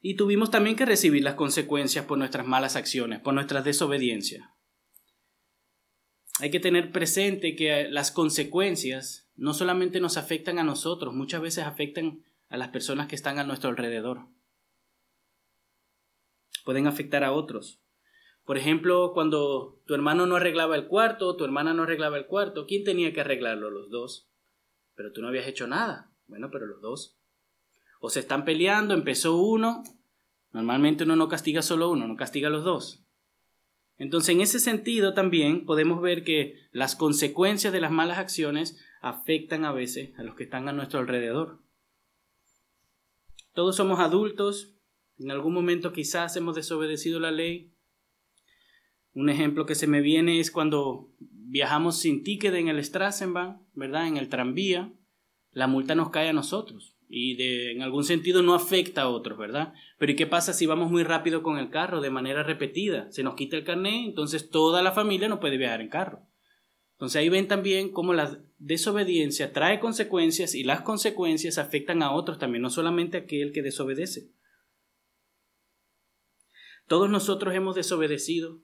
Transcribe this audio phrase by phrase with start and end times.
[0.00, 4.48] y tuvimos también que recibir las consecuencias por nuestras malas acciones, por nuestras desobediencias.
[6.40, 11.64] Hay que tener presente que las consecuencias no solamente nos afectan a nosotros, muchas veces
[11.64, 14.28] afectan a las personas que están a nuestro alrededor.
[16.64, 17.80] Pueden afectar a otros.
[18.44, 22.66] Por ejemplo, cuando tu hermano no arreglaba el cuarto, tu hermana no arreglaba el cuarto,
[22.66, 23.70] ¿quién tenía que arreglarlo?
[23.70, 24.30] Los dos.
[24.94, 26.12] Pero tú no habías hecho nada.
[26.26, 27.17] Bueno, pero los dos.
[27.98, 29.82] O se están peleando, empezó uno.
[30.52, 33.04] Normalmente uno no castiga solo uno, no castiga a los dos.
[33.96, 39.64] Entonces, en ese sentido también podemos ver que las consecuencias de las malas acciones afectan
[39.64, 41.60] a veces a los que están a nuestro alrededor.
[43.52, 44.76] Todos somos adultos,
[45.18, 47.72] en algún momento quizás hemos desobedecido la ley,
[49.14, 54.06] un ejemplo que se me viene es cuando viajamos sin ticket en el Strassenbahn, ¿verdad?
[54.06, 54.92] En el tranvía,
[55.50, 59.38] la multa nos cae a nosotros y de, en algún sentido no afecta a otros,
[59.38, 59.72] ¿verdad?
[59.98, 63.10] Pero ¿y qué pasa si vamos muy rápido con el carro de manera repetida?
[63.10, 66.22] Se nos quita el carnet, entonces toda la familia no puede viajar en carro.
[66.92, 72.38] Entonces ahí ven también cómo la desobediencia trae consecuencias y las consecuencias afectan a otros
[72.38, 74.32] también, no solamente a aquel que desobedece.
[76.88, 78.62] Todos nosotros hemos desobedecido,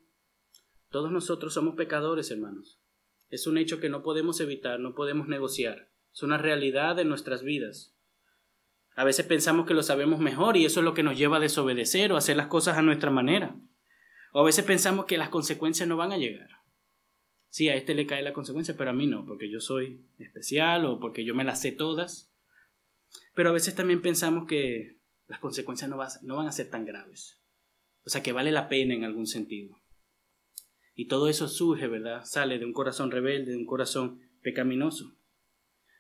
[0.91, 2.81] todos nosotros somos pecadores, hermanos.
[3.29, 5.91] Es un hecho que no podemos evitar, no podemos negociar.
[6.13, 7.94] Es una realidad de nuestras vidas.
[8.95, 11.41] A veces pensamos que lo sabemos mejor y eso es lo que nos lleva a
[11.41, 13.57] desobedecer o hacer las cosas a nuestra manera.
[14.33, 16.49] O a veces pensamos que las consecuencias no van a llegar.
[17.49, 20.87] Sí, a este le cae la consecuencia, pero a mí no, porque yo soy especial
[20.87, 22.33] o porque yo me las sé todas.
[23.35, 24.99] Pero a veces también pensamos que
[25.29, 27.41] las consecuencias no van a ser tan graves.
[28.05, 29.79] O sea, que vale la pena en algún sentido.
[30.95, 32.25] Y todo eso surge, ¿verdad?
[32.25, 35.13] Sale de un corazón rebelde, de un corazón pecaminoso.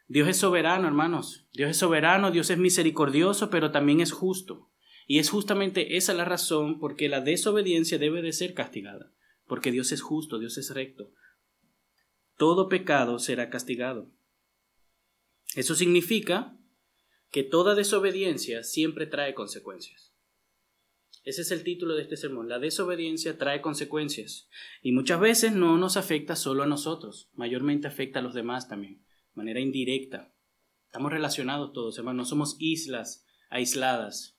[0.06, 1.46] Dios es soberano, hermanos.
[1.52, 4.70] Dios es soberano, Dios es misericordioso, pero también es justo.
[5.06, 9.12] Y es justamente esa la razón por que la desobediencia debe de ser castigada.
[9.46, 11.12] Porque Dios es justo, Dios es recto.
[12.36, 14.10] Todo pecado será castigado.
[15.54, 16.58] Eso significa
[17.30, 20.14] que toda desobediencia siempre trae consecuencias.
[21.24, 22.48] Ese es el título de este sermón.
[22.48, 24.48] La desobediencia trae consecuencias.
[24.82, 29.03] Y muchas veces no nos afecta solo a nosotros, mayormente afecta a los demás también,
[29.34, 30.32] manera indirecta.
[30.86, 34.38] Estamos relacionados todos, hermanos, no somos islas aisladas.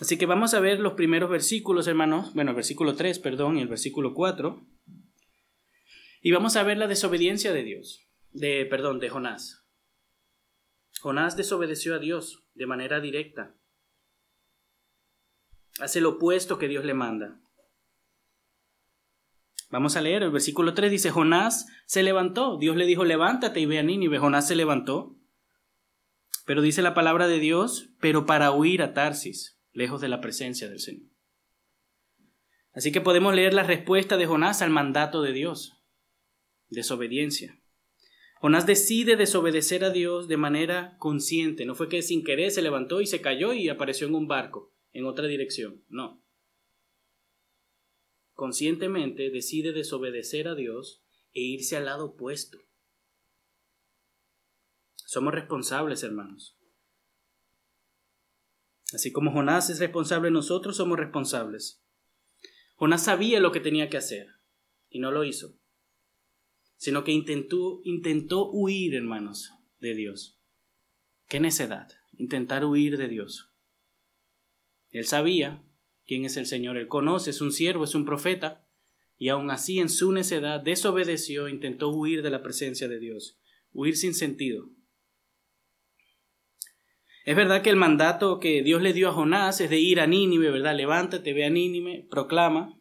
[0.00, 3.62] Así que vamos a ver los primeros versículos, hermanos, bueno, el versículo 3, perdón, y
[3.62, 4.66] el versículo 4.
[6.22, 9.64] Y vamos a ver la desobediencia de Dios, de, perdón, de Jonás.
[11.00, 13.56] Jonás desobedeció a Dios de manera directa
[15.80, 17.41] hace lo opuesto que Dios le manda.
[19.72, 23.64] Vamos a leer, el versículo 3 dice, Jonás se levantó, Dios le dijo, levántate y
[23.64, 25.16] ve a Nínive, Jonás se levantó,
[26.44, 30.68] pero dice la palabra de Dios, pero para huir a Tarsis, lejos de la presencia
[30.68, 31.08] del Señor.
[32.74, 35.82] Así que podemos leer la respuesta de Jonás al mandato de Dios,
[36.68, 37.58] desobediencia.
[38.42, 43.00] Jonás decide desobedecer a Dios de manera consciente, no fue que sin querer se levantó
[43.00, 45.82] y se cayó y apareció en un barco en otra dirección.
[45.88, 46.21] No.
[48.42, 51.00] Conscientemente decide desobedecer a Dios
[51.32, 52.58] e irse al lado opuesto.
[54.96, 56.58] Somos responsables, hermanos.
[58.92, 61.84] Así como Jonás es responsable, nosotros somos responsables.
[62.74, 64.26] Jonás sabía lo que tenía que hacer
[64.88, 65.56] y no lo hizo,
[66.74, 70.42] sino que intentó, intentó huir, hermanos, de Dios.
[71.28, 73.52] Qué necedad, intentar huir de Dios.
[74.90, 75.64] Él sabía
[76.06, 78.66] quién es el Señor, él conoce, es un siervo, es un profeta,
[79.18, 83.38] y aun así en su necedad desobedeció, intentó huir de la presencia de Dios,
[83.72, 84.68] huir sin sentido.
[87.24, 90.08] Es verdad que el mandato que Dios le dio a Jonás es de ir a
[90.08, 90.74] Nínive, ¿verdad?
[90.74, 92.76] Levántate, ve a Nínive, proclama.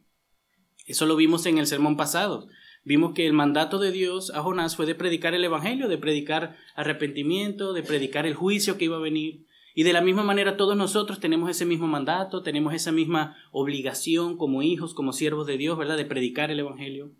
[0.88, 2.48] Eso lo vimos en el sermón pasado.
[2.84, 6.58] Vimos que el mandato de Dios a Jonás fue de predicar el Evangelio, de predicar
[6.76, 9.46] arrepentimiento, de predicar el juicio que iba a venir.
[9.74, 14.38] Y de la misma manera todos nosotros tenemos ese mismo mandato, tenemos esa misma obligación
[14.38, 15.98] como hijos, como siervos de Dios, ¿verdad?
[15.98, 17.14] De predicar el Evangelio.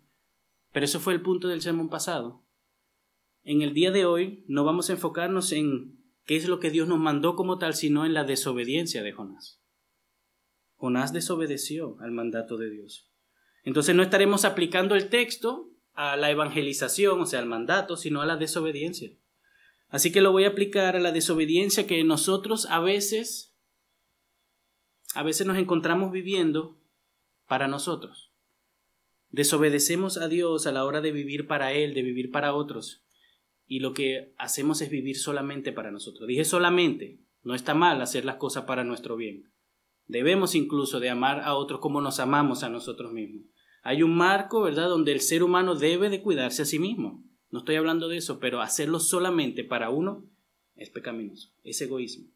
[0.72, 2.44] Pero eso fue el punto del sermón pasado.
[3.42, 6.88] En el día de hoy no vamos a enfocarnos en qué es lo que Dios
[6.88, 9.60] nos mandó como tal, sino en la desobediencia de Jonás.
[10.76, 13.10] Jonás desobedeció al mandato de Dios.
[13.64, 18.26] Entonces no estaremos aplicando el texto a la evangelización, o sea, al mandato, sino a
[18.26, 19.10] la desobediencia.
[19.92, 23.54] Así que lo voy a aplicar a la desobediencia que nosotros a veces,
[25.14, 26.80] a veces nos encontramos viviendo
[27.46, 28.32] para nosotros.
[29.28, 33.04] Desobedecemos a Dios a la hora de vivir para Él, de vivir para otros.
[33.66, 36.26] Y lo que hacemos es vivir solamente para nosotros.
[36.26, 39.52] Dije solamente, No está mal hacer las cosas para nuestro bien.
[40.06, 43.44] Debemos incluso de amar a otros como nos amamos a nosotros mismos.
[43.82, 47.24] Hay un marco, ¿verdad?, donde el ser humano debe de cuidarse a sí mismo.
[47.52, 50.24] No estoy hablando de eso, pero hacerlo solamente para uno
[50.74, 52.28] es pecaminoso, es egoísmo.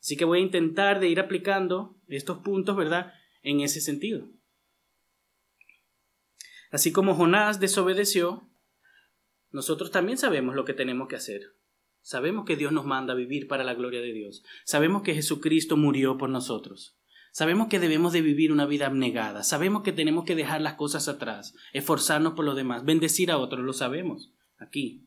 [0.00, 3.12] Así que voy a intentar de ir aplicando estos puntos, ¿verdad?,
[3.42, 4.28] en ese sentido.
[6.70, 8.48] Así como Jonás desobedeció,
[9.50, 11.56] nosotros también sabemos lo que tenemos que hacer.
[12.00, 14.44] Sabemos que Dios nos manda vivir para la gloria de Dios.
[14.64, 16.97] Sabemos que Jesucristo murió por nosotros.
[17.38, 19.44] Sabemos que debemos de vivir una vida abnegada.
[19.44, 23.64] Sabemos que tenemos que dejar las cosas atrás, esforzarnos por los demás, bendecir a otros,
[23.64, 25.06] lo sabemos aquí.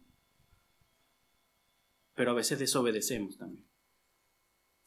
[2.15, 3.67] Pero a veces desobedecemos también.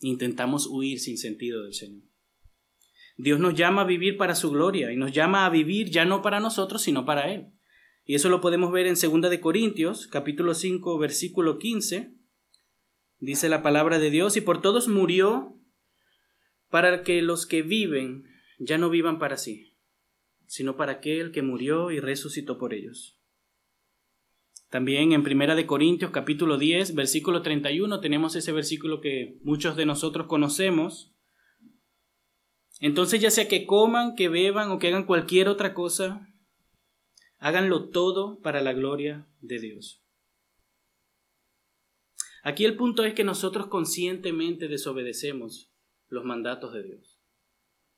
[0.01, 2.05] Intentamos huir sin sentido del Señor.
[3.19, 6.23] Dios nos llama a vivir para su gloria y nos llama a vivir ya no
[6.23, 7.53] para nosotros, sino para Él.
[8.07, 12.11] Y eso lo podemos ver en 2 de Corintios, capítulo 5, versículo 15.
[13.19, 15.61] Dice la palabra de Dios, y por todos murió
[16.75, 18.25] para que los que viven
[18.59, 19.77] ya no vivan para sí,
[20.45, 23.23] sino para aquel que murió y resucitó por ellos.
[24.71, 29.87] También en Primera de Corintios capítulo 10, versículo 31 tenemos ese versículo que muchos de
[29.87, 31.15] nosotros conocemos.
[32.81, 36.27] Entonces ya sea que coman, que beban o que hagan cualquier otra cosa,
[37.39, 40.03] háganlo todo para la gloria de Dios.
[42.43, 45.71] Aquí el punto es que nosotros conscientemente desobedecemos
[46.09, 47.21] los mandatos de Dios.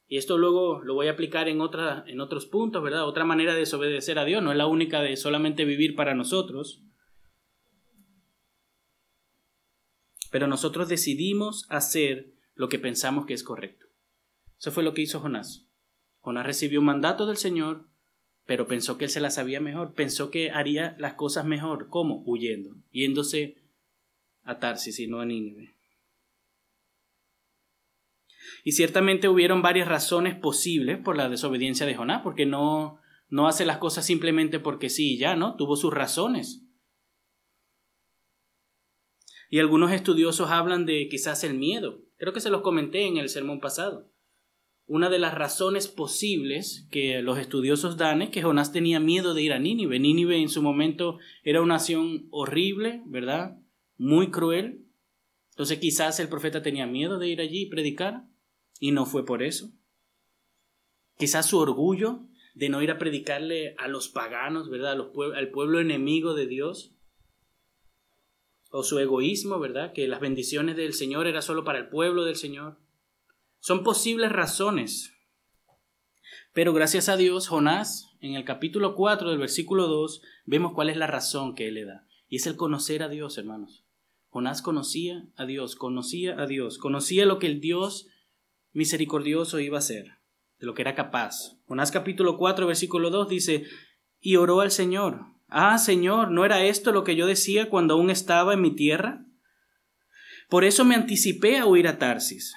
[0.08, 3.06] Y esto luego lo voy a aplicar en, otra, en otros puntos, ¿verdad?
[3.06, 6.82] Otra manera de desobedecer a Dios, no es la única de solamente vivir para nosotros.
[10.30, 13.86] Pero nosotros decidimos hacer lo que pensamos que es correcto.
[14.58, 15.66] Eso fue lo que hizo Jonás.
[16.20, 17.86] Jonás recibió un mandato del Señor,
[18.46, 21.88] pero pensó que él se la sabía mejor, pensó que haría las cosas mejor.
[21.88, 22.22] ¿Cómo?
[22.26, 23.58] Huyendo, yéndose
[24.44, 25.75] a Tarsis y no a Nínive.
[28.66, 32.98] Y ciertamente hubieron varias razones posibles por la desobediencia de Jonás, porque no,
[33.28, 35.54] no hace las cosas simplemente porque sí y ya, ¿no?
[35.54, 36.64] Tuvo sus razones.
[39.50, 42.02] Y algunos estudiosos hablan de quizás el miedo.
[42.16, 44.10] Creo que se los comenté en el sermón pasado.
[44.86, 49.42] Una de las razones posibles que los estudiosos dan es que Jonás tenía miedo de
[49.42, 50.00] ir a Nínive.
[50.00, 53.60] Nínive en su momento era una nación horrible, ¿verdad?
[53.96, 54.86] Muy cruel.
[55.50, 58.24] Entonces quizás el profeta tenía miedo de ir allí y predicar.
[58.80, 59.70] Y no fue por eso.
[61.16, 62.20] Quizás su orgullo
[62.54, 64.92] de no ir a predicarle a los paganos, ¿verdad?
[64.92, 66.94] al pueblo enemigo de Dios.
[68.70, 69.92] O su egoísmo, ¿verdad?
[69.92, 72.78] Que las bendiciones del Señor era solo para el pueblo del Señor.
[73.60, 75.12] Son posibles razones.
[76.52, 80.96] Pero gracias a Dios, Jonás, en el capítulo 4 del versículo 2, vemos cuál es
[80.96, 82.06] la razón que él le da.
[82.28, 83.84] Y es el conocer a Dios, hermanos.
[84.28, 88.08] Jonás conocía a Dios, conocía a Dios, conocía lo que el Dios
[88.76, 90.18] misericordioso iba a ser,
[90.58, 91.56] de lo que era capaz.
[91.64, 93.64] Jonás capítulo 4, versículo 2 dice,
[94.20, 95.24] y oró al Señor.
[95.48, 99.24] Ah, Señor, ¿no era esto lo que yo decía cuando aún estaba en mi tierra?
[100.50, 102.54] Por eso me anticipé a huir a Tarsis,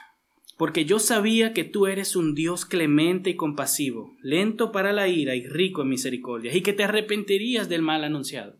[0.57, 5.36] porque yo sabía que tú eres un Dios clemente y compasivo, lento para la ira
[5.36, 8.60] y rico en misericordia, y que te arrepentirías del mal anunciado.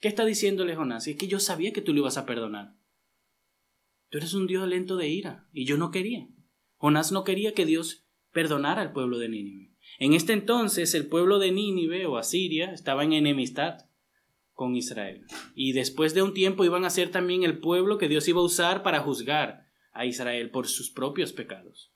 [0.00, 1.06] ¿Qué está diciéndole Jonás?
[1.06, 2.74] Es que yo sabía que tú lo ibas a perdonar.
[4.10, 6.26] Tú eres un Dios lento de ira, y yo no quería.
[6.82, 9.70] Jonás no quería que Dios perdonara al pueblo de Nínive.
[10.00, 13.86] En este entonces el pueblo de Nínive o Asiria estaba en enemistad
[14.52, 15.24] con Israel.
[15.54, 18.44] Y después de un tiempo iban a ser también el pueblo que Dios iba a
[18.44, 21.92] usar para juzgar a Israel por sus propios pecados.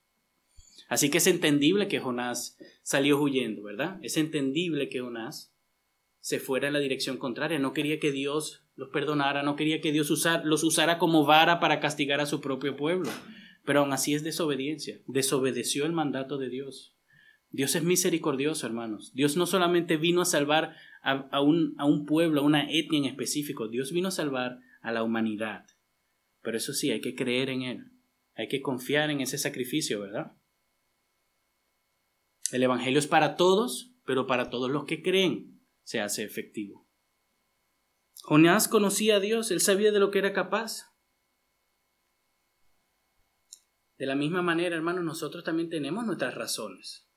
[0.87, 3.99] Así que es entendible que Jonás salió huyendo, ¿verdad?
[4.03, 5.53] Es entendible que Jonás
[6.21, 7.59] se fuera en la dirección contraria.
[7.59, 10.09] No quería que Dios los perdonara, no quería que Dios
[10.45, 13.11] los usara como vara para castigar a su propio pueblo.
[13.67, 15.01] Pero aún así es desobediencia.
[15.07, 16.95] Desobedeció el mandato de Dios.
[17.49, 19.11] Dios es misericordioso, hermanos.
[19.13, 23.05] Dios no solamente vino a salvar a, un, a un pueblo, a una etnia en
[23.07, 23.67] específico.
[23.67, 25.65] Dios vino a salvar a la humanidad.
[26.41, 27.91] Pero eso sí, hay que creer en Él.
[28.35, 30.31] Hay que confiar en ese sacrificio, ¿verdad?
[32.53, 36.87] El Evangelio es para todos, pero para todos los que creen se hace efectivo.
[38.23, 40.85] Jonás conocía a Dios, él sabía de lo que era capaz.
[43.97, 47.07] De la misma manera, hermanos, nosotros también tenemos nuestras razones.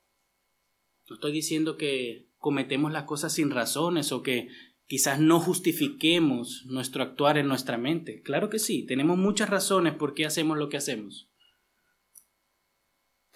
[1.09, 4.49] No estoy diciendo que cometemos las cosas sin razones o que
[4.87, 8.21] quizás no justifiquemos nuestro actuar en nuestra mente.
[8.21, 11.29] Claro que sí, tenemos muchas razones por qué hacemos lo que hacemos.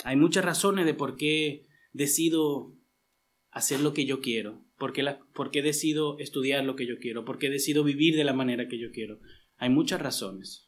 [0.03, 2.75] Hay muchas razones de por qué decido
[3.51, 7.23] hacer lo que yo quiero, por qué, por qué decido estudiar lo que yo quiero,
[7.23, 9.19] por qué decido vivir de la manera que yo quiero.
[9.57, 10.64] Hay muchas razones.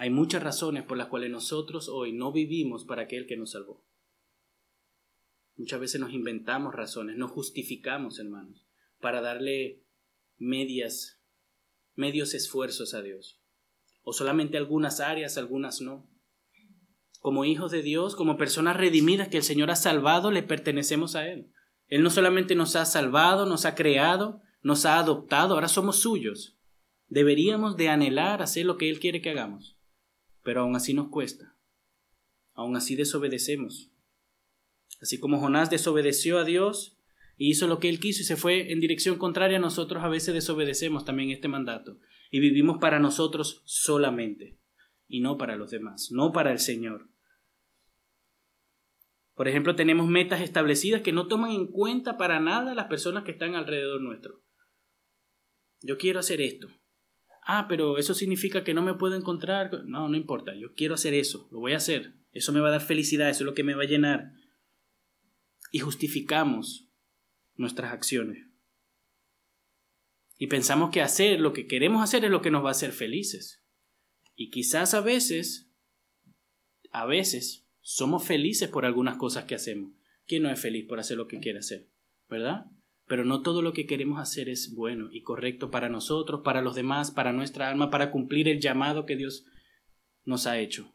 [0.00, 3.84] Hay muchas razones por las cuales nosotros hoy no vivimos para aquel que nos salvó.
[5.56, 8.66] Muchas veces nos inventamos razones, nos justificamos, hermanos,
[8.98, 9.84] para darle
[10.38, 11.20] medias,
[11.96, 13.42] medios esfuerzos a Dios.
[14.00, 16.10] O solamente algunas áreas, algunas no.
[17.18, 21.28] Como hijos de Dios, como personas redimidas que el Señor ha salvado, le pertenecemos a
[21.28, 21.52] Él.
[21.88, 26.58] Él no solamente nos ha salvado, nos ha creado, nos ha adoptado, ahora somos suyos.
[27.08, 29.76] Deberíamos de anhelar hacer lo que Él quiere que hagamos,
[30.42, 31.56] pero aún así nos cuesta.
[32.54, 33.90] Aún así desobedecemos.
[35.00, 36.98] Así como Jonás desobedeció a Dios
[37.36, 40.34] y hizo lo que Él quiso y se fue en dirección contraria, nosotros a veces
[40.34, 41.98] desobedecemos también este mandato
[42.30, 44.58] y vivimos para nosotros solamente
[45.08, 47.08] y no para los demás, no para el Señor.
[49.34, 53.30] Por ejemplo, tenemos metas establecidas que no toman en cuenta para nada las personas que
[53.30, 54.42] están alrededor nuestro.
[55.80, 56.68] Yo quiero hacer esto.
[57.42, 59.84] Ah, pero eso significa que no me puedo encontrar.
[59.84, 60.54] No, no importa.
[60.54, 61.48] Yo quiero hacer eso.
[61.50, 62.14] Lo voy a hacer.
[62.32, 63.30] Eso me va a dar felicidad.
[63.30, 64.32] Eso es lo que me va a llenar.
[65.72, 66.88] Y justificamos
[67.54, 68.46] nuestras acciones.
[70.38, 72.92] Y pensamos que hacer lo que queremos hacer es lo que nos va a hacer
[72.92, 73.62] felices.
[74.36, 75.70] Y quizás a veces,
[76.92, 79.92] a veces, somos felices por algunas cosas que hacemos.
[80.26, 81.90] ¿Quién no es feliz por hacer lo que quiere hacer?
[82.28, 82.66] ¿Verdad?
[83.10, 86.76] Pero no todo lo que queremos hacer es bueno y correcto para nosotros, para los
[86.76, 89.46] demás, para nuestra alma, para cumplir el llamado que Dios
[90.24, 90.94] nos ha hecho.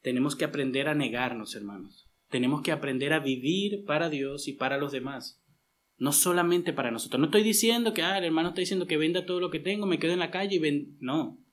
[0.00, 2.08] Tenemos que aprender a negarnos, hermanos.
[2.30, 5.44] Tenemos que aprender a vivir para Dios y para los demás.
[5.98, 7.20] No solamente para nosotros.
[7.20, 9.84] No estoy diciendo que, ah, el hermano está diciendo que venda todo lo que tengo,
[9.84, 10.96] me quedo en la calle y ven.
[11.00, 11.44] No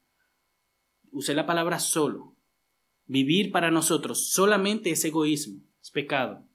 [1.12, 2.38] usé la palabra solo.
[3.13, 6.47] Vivir para nosotros solamente es egoísmo, es pecado.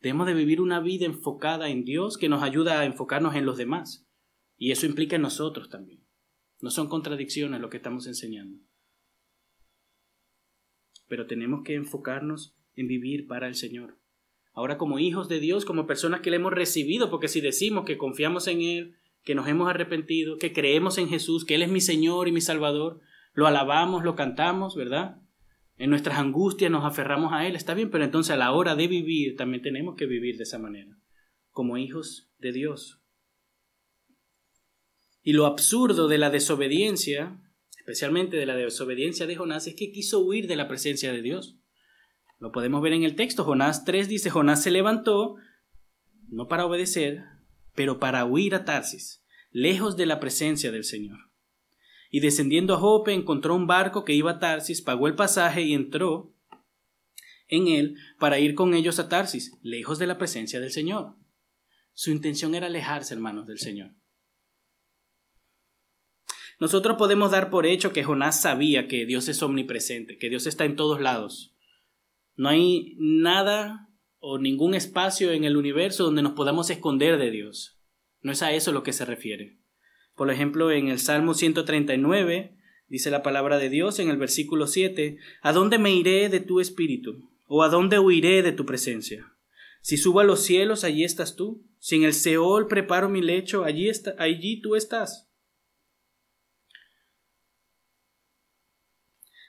[0.00, 3.56] Debemos de vivir una vida enfocada en Dios que nos ayuda a enfocarnos en los
[3.56, 4.06] demás.
[4.56, 6.06] Y eso implica en nosotros también.
[6.60, 8.60] No son contradicciones lo que estamos enseñando.
[11.08, 13.98] Pero tenemos que enfocarnos en vivir para el Señor.
[14.52, 17.98] Ahora como hijos de Dios, como personas que le hemos recibido, porque si decimos que
[17.98, 18.94] confiamos en Él,
[19.24, 22.40] que nos hemos arrepentido, que creemos en Jesús, que Él es mi Señor y mi
[22.40, 23.00] Salvador,
[23.34, 25.20] lo alabamos, lo cantamos, ¿verdad?
[25.78, 28.88] En nuestras angustias nos aferramos a Él, está bien, pero entonces a la hora de
[28.88, 30.96] vivir también tenemos que vivir de esa manera,
[31.50, 33.02] como hijos de Dios.
[35.22, 37.40] Y lo absurdo de la desobediencia,
[37.78, 41.58] especialmente de la desobediencia de Jonás, es que quiso huir de la presencia de Dios.
[42.38, 43.44] Lo podemos ver en el texto.
[43.44, 45.34] Jonás 3 dice, Jonás se levantó,
[46.28, 47.24] no para obedecer,
[47.74, 51.18] pero para huir a Tarsis, lejos de la presencia del Señor.
[52.16, 55.74] Y descendiendo a Jope encontró un barco que iba a Tarsis, pagó el pasaje y
[55.74, 56.34] entró
[57.46, 61.14] en él para ir con ellos a Tarsis, lejos de la presencia del Señor.
[61.92, 63.90] Su intención era alejarse, hermanos, del Señor.
[66.58, 70.64] Nosotros podemos dar por hecho que Jonás sabía que Dios es omnipresente, que Dios está
[70.64, 71.54] en todos lados.
[72.34, 77.78] No hay nada o ningún espacio en el universo donde nos podamos esconder de Dios.
[78.22, 79.65] No es a eso lo que se refiere.
[80.16, 82.56] Por ejemplo, en el Salmo 139
[82.88, 86.58] dice la palabra de Dios en el versículo 7, ¿A dónde me iré de tu
[86.58, 87.30] espíritu?
[87.46, 89.32] ¿O a dónde huiré de tu presencia?
[89.82, 91.64] Si subo a los cielos, allí estás tú.
[91.78, 95.30] Si en el Seol preparo mi lecho, allí, allí tú estás.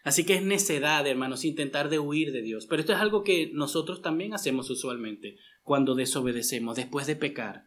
[0.03, 2.67] Así que es necedad, hermanos, intentar de huir de Dios.
[2.67, 7.65] Pero esto es algo que nosotros también hacemos usualmente cuando desobedecemos, después de pecar.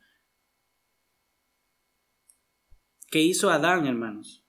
[3.10, 4.44] ¿Qué hizo Adán, hermanos?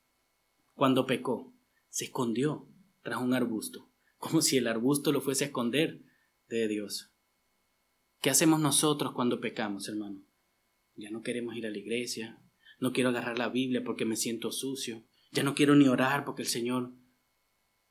[0.75, 1.51] Cuando pecó,
[1.89, 2.67] se escondió
[3.01, 3.89] tras un arbusto,
[4.19, 6.03] como si el arbusto lo fuese a esconder
[6.47, 7.09] de Dios.
[8.21, 10.21] ¿Qué hacemos nosotros cuando pecamos, hermano?
[10.95, 12.39] Ya no queremos ir a la iglesia,
[12.79, 15.01] no quiero agarrar la Biblia porque me siento sucio,
[15.31, 16.91] ya no quiero ni orar porque el Señor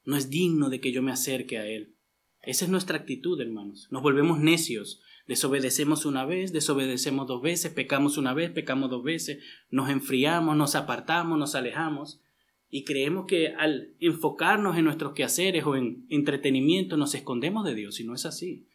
[0.05, 1.97] no es digno de que yo me acerque a Él.
[2.43, 3.89] Esa es nuestra actitud, hermanos.
[3.91, 9.43] Nos volvemos necios, Desobedecemos una vez, desobedecemos dos veces, pecamos una vez, pecamos dos veces,
[9.71, 12.21] nos enfriamos, nos apartamos, nos alejamos
[12.69, 18.01] y creemos que al enfocarnos en nuestros quehaceres o en entretenimiento nos escondemos de Dios
[18.01, 18.67] y no es así.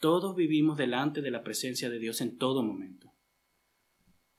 [0.00, 3.12] Todos vivimos delante de la presencia de Dios en todo momento.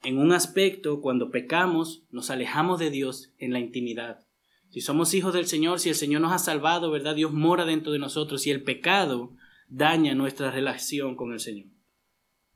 [0.04, 4.26] En un aspecto, cuando pecamos, nos alejamos de Dios en la intimidad.
[4.70, 7.16] Si somos hijos del Señor, si el Señor nos ha salvado, ¿verdad?
[7.16, 9.32] Dios mora dentro de nosotros y el pecado
[9.68, 11.70] daña nuestra relación con el Señor.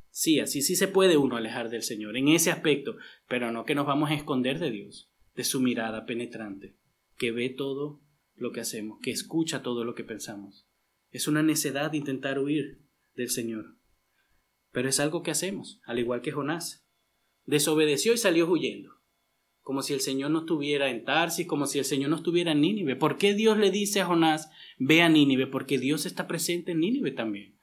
[0.09, 2.97] Sí, así sí se puede uno alejar del Señor en ese aspecto,
[3.27, 6.75] pero no que nos vamos a esconder de Dios, de su mirada penetrante,
[7.17, 8.01] que ve todo
[8.35, 10.67] lo que hacemos, que escucha todo lo que pensamos.
[11.11, 12.81] Es una necedad intentar huir
[13.15, 13.77] del Señor.
[14.71, 16.87] Pero es algo que hacemos, al igual que Jonás.
[17.45, 18.96] Desobedeció y salió huyendo.
[19.67, 22.61] Como si el Señor no estuviera en Tarsis, como si el Señor no estuviera en
[22.61, 22.95] Nínive.
[22.95, 25.45] ¿Por qué Dios le dice a Jonás, ve a Nínive?
[25.45, 27.53] Porque Dios está presente en Nínive también.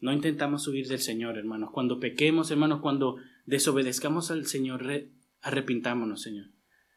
[0.00, 1.70] No intentamos huir del Señor, hermanos.
[1.72, 4.84] Cuando pequemos, hermanos, cuando desobedezcamos al Señor,
[5.40, 6.46] arrepintámonos, Señor,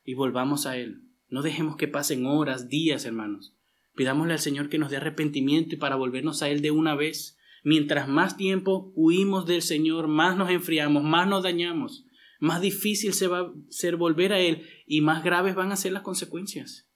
[0.03, 1.03] y volvamos a Él.
[1.27, 3.55] No dejemos que pasen horas, días, hermanos.
[3.95, 7.37] Pidámosle al Señor que nos dé arrepentimiento y para volvernos a Él de una vez.
[7.63, 12.07] Mientras más tiempo huimos del Señor, más nos enfriamos, más nos dañamos
[12.39, 15.91] más difícil se va a ser volver a Él y más graves van a ser
[15.91, 16.89] las consecuencias.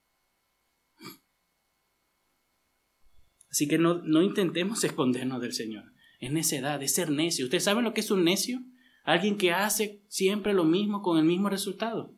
[3.52, 5.94] Así que no, no intentemos escondernos del Señor.
[6.20, 7.46] Es necedad, es ser necio.
[7.46, 8.64] ¿Ustedes saben lo que es un necio?
[9.04, 12.18] Alguien que hace siempre lo mismo con el mismo resultado.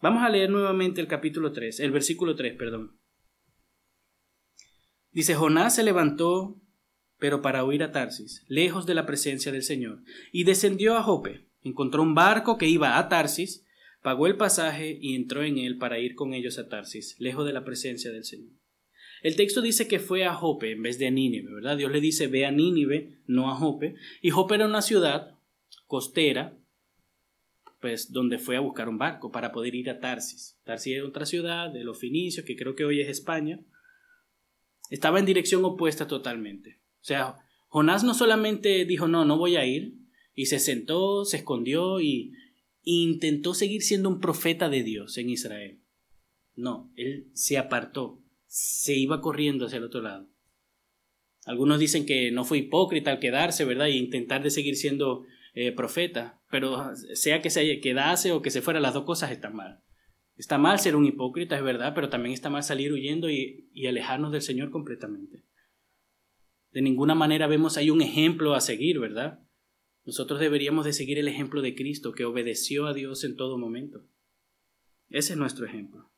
[0.00, 2.98] Vamos a leer nuevamente el capítulo 3, el versículo 3, perdón.
[5.12, 6.58] Dice, Jonás se levantó
[7.20, 11.46] pero para huir a Tarsis, lejos de la presencia del Señor, y descendió a Jope.
[11.62, 13.64] Encontró un barco que iba a Tarsis,
[14.02, 17.52] pagó el pasaje y entró en él para ir con ellos a Tarsis, lejos de
[17.52, 18.50] la presencia del Señor.
[19.22, 21.76] El texto dice que fue a Jope en vez de a Nínive, ¿verdad?
[21.76, 25.36] Dios le dice ve a Nínive, no a Jope, y Jope era una ciudad
[25.86, 26.56] costera,
[27.80, 30.58] pues donde fue a buscar un barco para poder ir a Tarsis.
[30.64, 33.60] Tarsis es otra ciudad de los Finicios, que creo que hoy es España.
[34.88, 36.79] Estaba en dirección opuesta totalmente.
[37.00, 37.36] O sea,
[37.68, 40.00] Jonás no solamente dijo, no, no voy a ir,
[40.34, 42.32] y se sentó, se escondió y,
[42.82, 45.82] intentó seguir siendo un profeta de Dios en Israel.
[46.54, 50.30] No, él se apartó, se iba corriendo hacia el otro lado.
[51.44, 53.88] Algunos dicen que no fue hipócrita al quedarse, ¿verdad?
[53.88, 58.62] Y intentar de seguir siendo eh, profeta, pero sea que se quedase o que se
[58.62, 59.82] fuera, las dos cosas están mal.
[60.36, 64.32] Está mal ser un hipócrita, es verdad, pero también está mal salir huyendo y alejarnos
[64.32, 65.44] del Señor completamente.
[66.72, 69.40] De ninguna manera vemos ahí un ejemplo a seguir, ¿verdad?
[70.04, 74.06] Nosotros deberíamos de seguir el ejemplo de Cristo, que obedeció a Dios en todo momento.
[75.08, 76.10] Ese es nuestro ejemplo.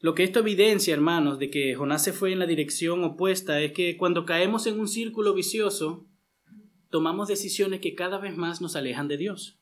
[0.00, 3.72] Lo que esto evidencia, hermanos, de que Jonás se fue en la dirección opuesta es
[3.72, 6.06] que cuando caemos en un círculo vicioso,
[6.88, 9.58] tomamos decisiones que cada vez más nos alejan de Dios.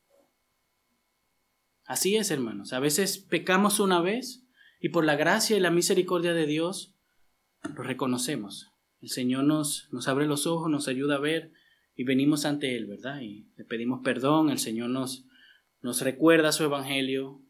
[1.85, 2.73] Así es, hermanos.
[2.73, 4.45] A veces pecamos una vez
[4.81, 6.95] y por la gracia y la misericordia de Dios
[7.63, 8.73] lo reconocemos.
[9.01, 11.53] El Señor nos, nos abre los ojos, nos ayuda a ver
[11.95, 13.21] y venimos ante Él, ¿verdad?
[13.21, 15.27] Y le pedimos perdón, el Señor nos,
[15.81, 17.41] nos recuerda su Evangelio.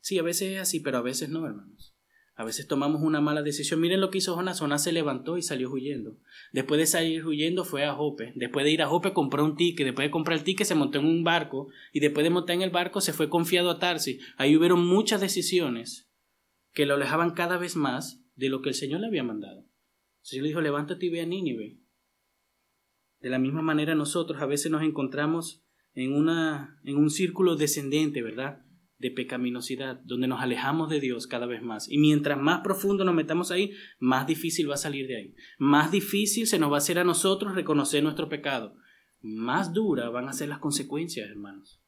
[0.00, 1.96] Sí, a veces es así, pero a veces no, hermanos.
[2.38, 3.80] A veces tomamos una mala decisión.
[3.80, 4.60] Miren lo que hizo Jonás.
[4.60, 6.18] Jonás se levantó y salió huyendo.
[6.52, 8.34] Después de salir huyendo fue a Jope.
[8.36, 9.86] Después de ir a Jope compró un ticket.
[9.86, 11.68] Después de comprar el ticket se montó en un barco.
[11.94, 14.22] Y después de montar en el barco se fue confiado a Tarsis.
[14.36, 16.10] Ahí hubieron muchas decisiones
[16.74, 19.62] que lo alejaban cada vez más de lo que el Señor le había mandado.
[19.62, 21.80] El Señor le dijo, levántate y ve a Nínive.
[23.20, 28.22] De la misma manera nosotros a veces nos encontramos en, una, en un círculo descendente,
[28.22, 28.62] ¿verdad?
[28.98, 31.90] De pecaminosidad, donde nos alejamos de Dios cada vez más.
[31.90, 35.34] Y mientras más profundo nos metamos ahí, más difícil va a salir de ahí.
[35.58, 38.76] Más difícil se nos va a hacer a nosotros reconocer nuestro pecado.
[39.20, 41.82] Más duras van a ser las consecuencias, hermanos.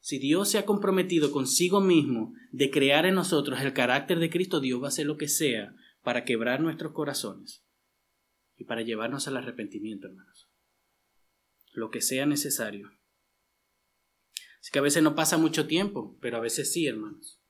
[0.00, 4.60] Si Dios se ha comprometido consigo mismo de crear en nosotros el carácter de Cristo,
[4.60, 7.64] Dios va a hacer lo que sea para quebrar nuestros corazones
[8.56, 10.48] y para llevarnos al arrepentimiento, hermanos.
[11.72, 12.90] Lo que sea necesario.
[14.60, 17.40] Así que a veces no pasa mucho tiempo, pero a veces sí, hermanos.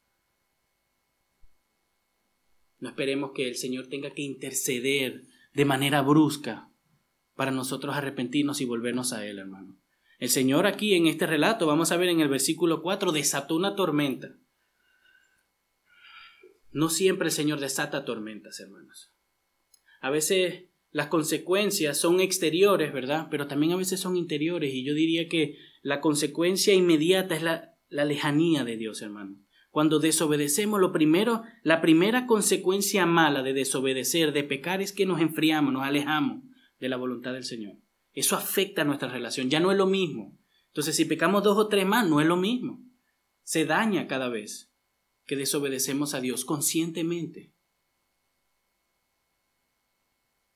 [2.78, 6.70] No esperemos que el Señor tenga que interceder de manera brusca
[7.34, 9.78] para nosotros arrepentirnos y volvernos a Él, hermano.
[10.18, 13.76] El Señor aquí en este relato, vamos a ver en el versículo 4, desató una
[13.76, 14.37] tormenta.
[16.72, 19.14] No siempre el Señor desata tormentas, hermanos.
[20.00, 23.28] A veces las consecuencias son exteriores, ¿verdad?
[23.31, 24.74] Pero también a veces son interiores.
[24.74, 29.37] Y yo diría que la consecuencia inmediata es la, la lejanía de Dios, hermano.
[29.70, 35.20] Cuando desobedecemos, lo primero, la primera consecuencia mala de desobedecer, de pecar, es que nos
[35.20, 36.42] enfriamos, nos alejamos
[36.81, 37.76] de la voluntad del Señor.
[38.18, 40.37] Eso afecta a nuestra relación, ya no es lo mismo.
[40.68, 42.85] Entonces, si pecamos dos o tres más, no es lo mismo.
[43.44, 44.72] Se daña cada vez
[45.24, 47.54] que desobedecemos a Dios conscientemente.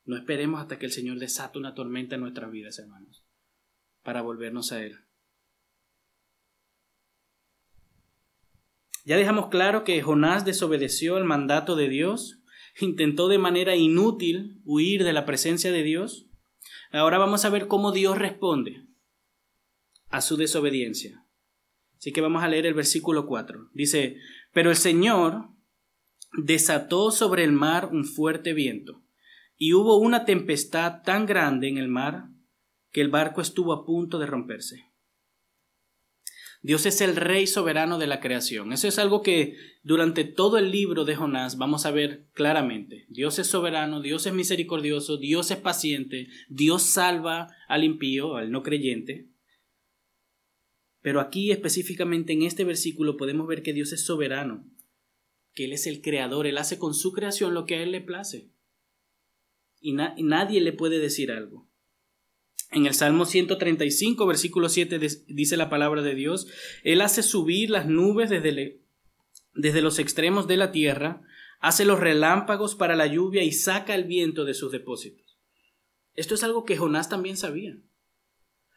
[0.05, 3.25] No esperemos hasta que el Señor desate una tormenta en nuestras vidas, hermanos,
[4.03, 4.99] para volvernos a Él.
[9.05, 12.43] Ya dejamos claro que Jonás desobedeció el mandato de Dios,
[12.81, 16.29] intentó de manera inútil huir de la presencia de Dios,
[16.93, 18.87] Ahora vamos a ver cómo Dios responde
[20.09, 21.25] a su desobediencia.
[21.97, 23.71] Así que vamos a leer el versículo 4.
[23.73, 24.17] Dice,
[24.53, 25.49] pero el Señor
[26.33, 29.03] desató sobre el mar un fuerte viento
[29.57, 32.29] y hubo una tempestad tan grande en el mar
[32.91, 34.92] que el barco estuvo a punto de romperse.
[36.63, 38.73] Dios es el rey soberano de la creación.
[38.73, 43.05] Eso es algo que durante todo el libro de Jonás vamos a ver claramente.
[43.09, 48.63] Dios es soberano, Dios es misericordioso, Dios es paciente, Dios salva al impío, al no
[48.63, 49.27] creyente.
[51.01, 54.65] Pero aquí específicamente en este versículo podemos ver que Dios es soberano,
[55.55, 58.01] que Él es el creador, Él hace con su creación lo que a Él le
[58.01, 58.53] place.
[59.81, 61.69] Y, nadie le puede decir algo.
[62.73, 66.47] En el Salmo 135, versículo 7 dice la palabra de Dios,
[66.85, 71.21] Él hace subir las nubes desde, los extremos de la tierra,
[71.61, 75.39] hace los relámpagos para la lluvia y saca el viento de sus depósitos.
[76.15, 77.77] Esto es algo que Jonás también sabía.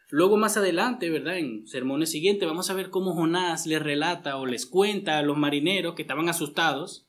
[0.10, 1.38] Luego más adelante, ¿verdad?
[1.38, 5.38] En sermones siguientes vamos a ver cómo Jonás les relata o les cuenta a los
[5.38, 7.05] marineros que estaban asustados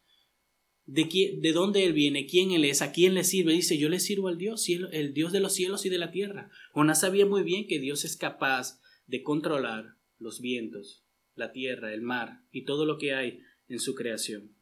[0.87, 3.53] de, quién, de dónde él viene, quién él es, a quién le sirve.
[3.53, 6.51] Dice, yo le sirvo al Dios, el Dios de los cielos y de la tierra.
[6.73, 12.03] Jonás sabía muy bien que Dios es capaz de controlar los vientos, la tierra, el
[12.03, 14.57] mar y todo lo que hay en su creación.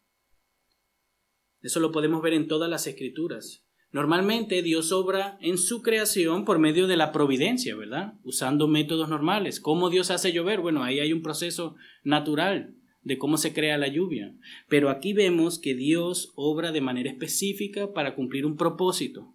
[1.63, 3.65] Eso lo podemos ver en todas las escrituras.
[3.91, 8.15] Normalmente Dios obra en su creación por medio de la providencia, ¿verdad?
[8.25, 9.61] Usando métodos normales.
[9.61, 10.61] ¿Cómo Dios hace llover?
[10.61, 14.35] Bueno, ahí hay un proceso natural de cómo se crea la lluvia.
[14.69, 19.35] Pero aquí vemos que Dios obra de manera específica para cumplir un propósito.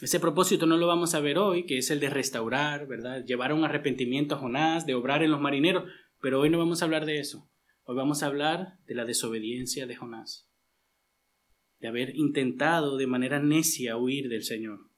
[0.00, 3.24] Ese propósito no lo vamos a ver hoy, que es el de restaurar, ¿verdad?
[3.24, 5.84] Llevar un arrepentimiento a Jonás, de obrar en los marineros,
[6.20, 7.48] pero hoy no vamos a hablar de eso.
[7.84, 10.48] Hoy vamos a hablar de la desobediencia de Jonás
[11.84, 14.88] de haber intentado de manera necia huir del Señor.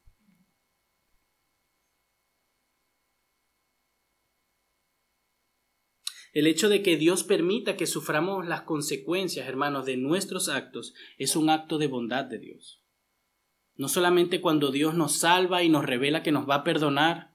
[6.37, 11.35] El hecho de que Dios permita que suframos las consecuencias, hermanos, de nuestros actos es
[11.35, 12.85] un acto de bondad de Dios.
[13.75, 17.35] No solamente cuando Dios nos salva y nos revela que nos va a perdonar,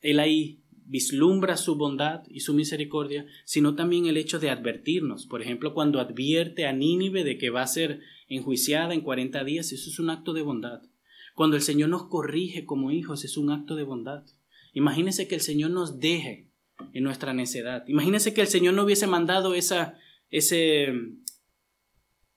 [0.00, 5.26] Él ahí vislumbra su bondad y su misericordia, sino también el hecho de advertirnos.
[5.26, 9.70] Por ejemplo, cuando advierte a Nínive de que va a ser enjuiciada en 40 días,
[9.70, 10.80] eso es un acto de bondad.
[11.34, 14.24] Cuando el Señor nos corrige como hijos, es un acto de bondad.
[14.72, 16.51] Imagínese que el Señor nos deje
[16.92, 17.84] en nuestra necedad.
[17.86, 19.98] Imagínese que el Señor no hubiese mandado esa,
[20.30, 20.92] ese,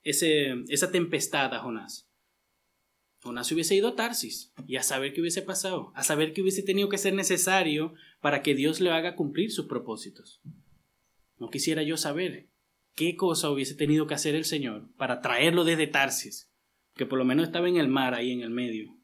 [0.02, 2.08] esa tempestad a Jonás.
[3.22, 6.62] Jonás hubiese ido a Tarsis y a saber qué hubiese pasado, a saber qué hubiese
[6.62, 10.40] tenido que ser necesario para que Dios le haga cumplir sus propósitos.
[11.38, 12.48] No quisiera yo saber
[12.94, 16.50] qué cosa hubiese tenido que hacer el Señor para traerlo desde Tarsis,
[16.94, 18.96] que por lo menos estaba en el mar ahí en el medio.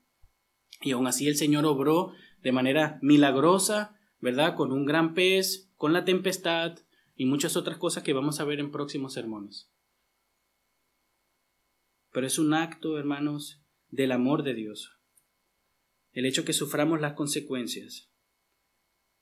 [0.80, 4.54] Y aún así el Señor obró de manera milagrosa, ¿verdad?
[4.54, 6.78] Con un gran pez, con la tempestad
[7.16, 9.68] y muchas otras cosas que vamos a ver en próximos sermones.
[12.12, 14.96] Pero es un acto, hermanos, del amor de Dios.
[16.12, 18.10] El hecho que suframos las consecuencias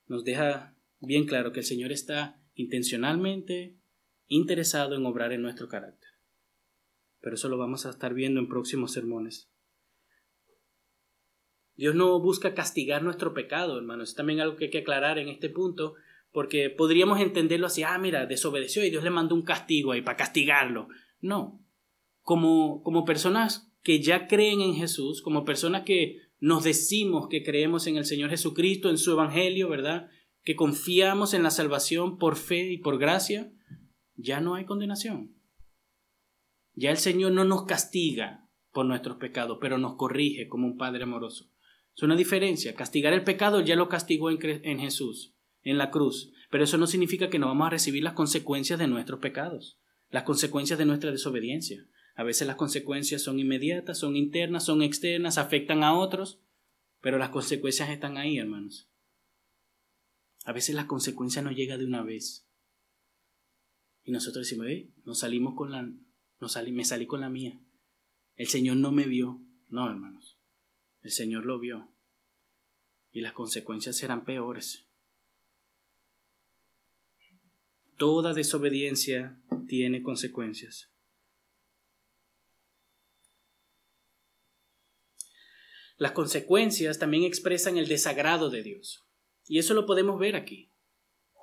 [0.07, 3.77] nos deja bien claro que el Señor está intencionalmente
[4.27, 6.09] interesado en obrar en nuestro carácter.
[7.21, 9.50] Pero eso lo vamos a estar viendo en próximos sermones.
[11.81, 14.09] Dios no busca castigar nuestro pecado, hermanos.
[14.09, 15.95] Es también algo que hay que aclarar en este punto,
[16.31, 20.15] porque podríamos entenderlo así, ah, mira, desobedeció y Dios le mandó un castigo ahí para
[20.15, 20.89] castigarlo.
[21.21, 21.59] No.
[22.21, 27.87] Como, como personas que ya creen en Jesús, como personas que nos decimos que creemos
[27.87, 30.07] en el Señor Jesucristo, en su Evangelio, ¿verdad?
[30.43, 33.51] Que confiamos en la salvación por fe y por gracia,
[34.15, 35.35] ya no hay condenación.
[36.75, 41.05] Ya el Señor no nos castiga por nuestros pecados, pero nos corrige como un Padre
[41.05, 41.50] amoroso.
[41.95, 42.75] Es una diferencia.
[42.75, 46.87] Castigar el pecado ya lo castigó en, en Jesús, en la cruz, pero eso no
[46.87, 51.11] significa que no vamos a recibir las consecuencias de nuestros pecados, las consecuencias de nuestra
[51.11, 51.85] desobediencia.
[52.15, 56.41] A veces las consecuencias son inmediatas, son internas, son externas, afectan a otros,
[57.01, 58.89] pero las consecuencias están ahí, hermanos.
[60.43, 62.47] A veces la consecuencia no llega de una vez.
[64.03, 65.89] Y nosotros decimos, eh, nos salimos con la,
[66.39, 67.59] no salí, me salí con la mía.
[68.35, 69.41] El Señor no me vio.
[69.69, 70.40] No, hermanos.
[71.01, 71.89] El Señor lo vio.
[73.11, 74.87] Y las consecuencias serán peores.
[77.97, 80.91] Toda desobediencia tiene consecuencias.
[85.97, 89.05] Las consecuencias también expresan el desagrado de Dios.
[89.47, 90.71] Y eso lo podemos ver aquí.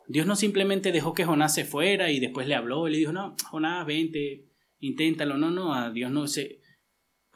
[0.08, 3.12] Dios no simplemente dejó que Jonás se fuera y después le habló y le dijo,
[3.12, 4.48] no, Jonás, vente,
[4.80, 5.38] inténtalo.
[5.38, 6.60] No, no, Dios no se...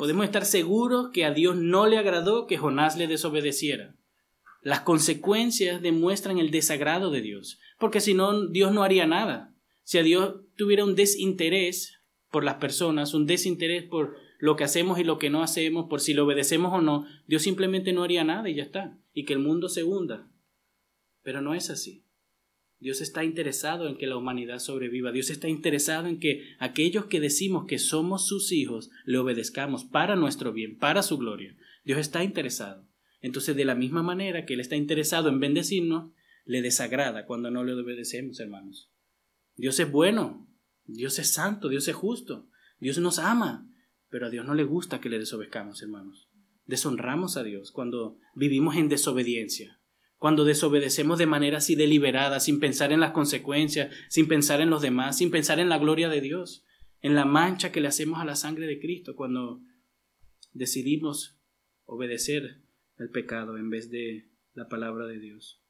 [0.02, 3.94] Podemos estar seguros que a Dios no le agradó que Jonás le desobedeciera.
[4.60, 9.54] Las consecuencias demuestran el desagrado de Dios, porque si no, Dios no haría nada.
[9.84, 12.00] Si a Dios tuviera un desinterés
[12.32, 16.00] por las personas, un desinterés por lo que hacemos y lo que no hacemos, por
[16.00, 19.34] si lo obedecemos o no, Dios simplemente no haría nada y ya está, y que
[19.34, 20.28] el mundo se hunda.
[21.22, 22.02] Pero no es así.
[22.82, 25.12] Dios está interesado en que la humanidad sobreviva.
[25.12, 30.16] Dios está interesado en que aquellos que decimos que somos sus hijos le obedezcamos para
[30.16, 31.56] nuestro bien, para su gloria.
[31.84, 32.88] Dios está interesado.
[33.20, 36.10] Entonces, de la misma manera que Él está interesado en bendecirnos,
[36.44, 38.90] le desagrada cuando no le obedecemos, hermanos.
[39.54, 40.52] Dios es bueno,
[40.84, 42.48] Dios es santo, Dios es justo,
[42.80, 43.64] Dios nos ama,
[44.08, 46.28] pero a Dios no le gusta que le desobedezcamos, hermanos.
[46.66, 49.78] Deshonramos a Dios cuando vivimos en desobediencia
[50.22, 54.80] cuando desobedecemos de manera así deliberada, sin pensar en las consecuencias, sin pensar en los
[54.80, 56.64] demás, sin pensar en la gloria de Dios,
[57.00, 59.62] en la mancha que le hacemos a la sangre de Cristo, cuando
[60.52, 61.40] decidimos
[61.86, 62.62] obedecer
[62.98, 65.60] el pecado en vez de la palabra de Dios.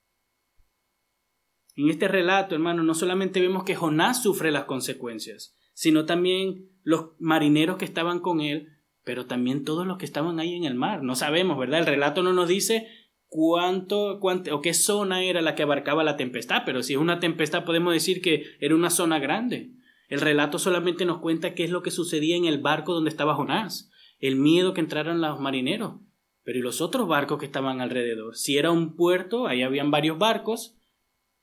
[1.75, 7.13] En este relato, hermano, no solamente vemos que Jonás sufre las consecuencias, sino también los
[7.19, 8.69] marineros que estaban con él,
[9.03, 11.03] pero también todos los que estaban ahí en el mar.
[11.03, 11.81] No sabemos, ¿verdad?
[11.81, 12.87] El relato no nos dice
[13.33, 17.19] cuánto, cuánto o qué zona era la que abarcaba la tempestad, pero si es una
[17.19, 19.71] tempestad podemos decir que era una zona grande.
[20.11, 23.35] El relato solamente nos cuenta qué es lo que sucedía en el barco donde estaba
[23.35, 25.95] Jonás, el miedo que entraran los marineros,
[26.43, 28.37] pero y los otros barcos que estaban alrededor.
[28.37, 30.77] Si era un puerto, ahí habían varios barcos,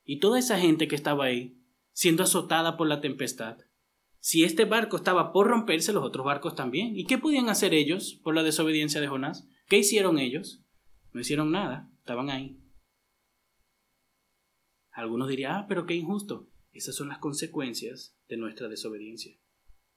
[0.05, 1.57] y toda esa gente que estaba ahí,
[1.91, 3.57] siendo azotada por la tempestad.
[4.19, 6.95] Si este barco estaba por romperse, los otros barcos también.
[6.95, 9.47] ¿Y qué podían hacer ellos por la desobediencia de Jonás?
[9.67, 10.63] ¿Qué hicieron ellos?
[11.19, 12.57] No hicieron nada, estaban ahí.
[14.89, 16.49] Algunos dirían, ah, pero qué injusto.
[16.71, 19.37] Esas son las consecuencias de nuestra desobediencia.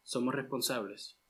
[0.03, 1.21] Somos responsables.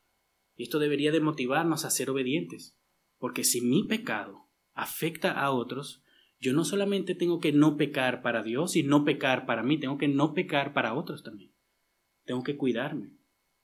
[0.57, 2.75] Y esto debería de motivarnos a ser obedientes.
[3.19, 6.03] Porque si mi pecado afecta a otros,
[6.41, 9.99] yo no solamente tengo que no pecar para Dios y no pecar para mí, tengo
[9.99, 11.53] que no pecar para otros también.
[12.25, 13.13] Tengo que cuidarme,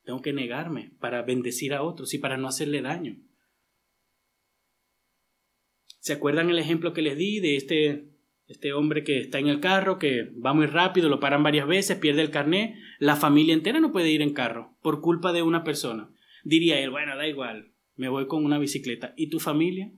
[0.04, 3.16] tengo que negarme para bendecir a otros y para no hacerle daño.
[5.98, 8.08] ¿Se acuerdan el ejemplo que les di de este,
[8.46, 11.98] este hombre que está en el carro, que va muy rápido, lo paran varias veces,
[11.98, 12.74] pierde el carnet?
[12.98, 16.10] La familia entera no puede ir en carro por culpa de una persona.
[16.44, 19.12] Diría él, bueno, da igual, me voy con una bicicleta.
[19.16, 19.92] ¿Y tu familia?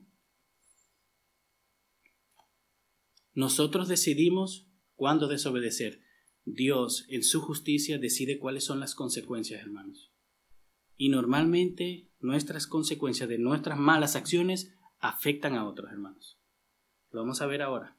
[3.35, 6.03] Nosotros decidimos cuándo desobedecer.
[6.45, 10.13] Dios, en su justicia, decide cuáles son las consecuencias, hermanos.
[10.97, 16.39] Y normalmente nuestras consecuencias de nuestras malas acciones afectan a otros hermanos.
[17.11, 17.97] Lo vamos a ver ahora.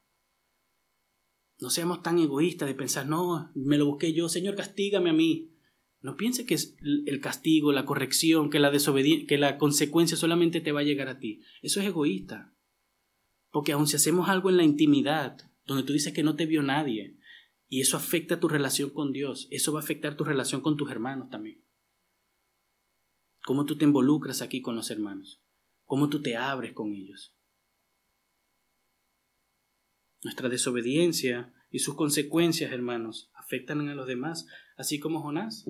[1.59, 5.51] No seamos tan egoístas de pensar, no, me lo busqué yo, Señor, castígame a mí.
[5.99, 10.71] No piense que es el castigo, la corrección, que la que la consecuencia solamente te
[10.71, 11.41] va a llegar a ti.
[11.61, 12.55] Eso es egoísta.
[13.51, 16.63] Porque aun si hacemos algo en la intimidad, donde tú dices que no te vio
[16.63, 17.17] nadie,
[17.67, 20.89] y eso afecta tu relación con Dios, eso va a afectar tu relación con tus
[20.89, 21.63] hermanos también.
[23.43, 25.40] ¿Cómo tú te involucras aquí con los hermanos?
[25.91, 27.35] Cómo tú te abres con ellos.
[30.23, 35.69] Nuestra desobediencia y sus consecuencias, hermanos, afectan a los demás, así como Jonás.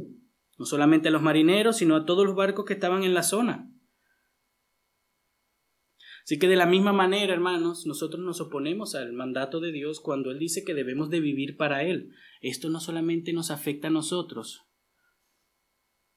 [0.60, 3.74] No solamente a los marineros, sino a todos los barcos que estaban en la zona.
[6.24, 10.30] Así que de la misma manera, hermanos, nosotros nos oponemos al mandato de Dios cuando
[10.30, 12.14] Él dice que debemos de vivir para Él.
[12.42, 14.68] Esto no solamente nos afecta a nosotros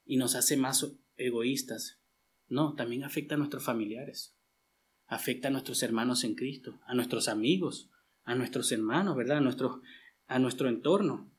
[0.05, 2.04] y nos hace más egoístas,
[2.47, 4.37] no, también afecta a nuestros familiares,
[5.07, 7.89] afecta a nuestros hermanos en Cristo, a nuestros amigos,
[8.23, 9.37] a nuestros hermanos, ¿verdad?
[9.37, 9.81] A nuestro,
[10.27, 11.31] a nuestro entorno.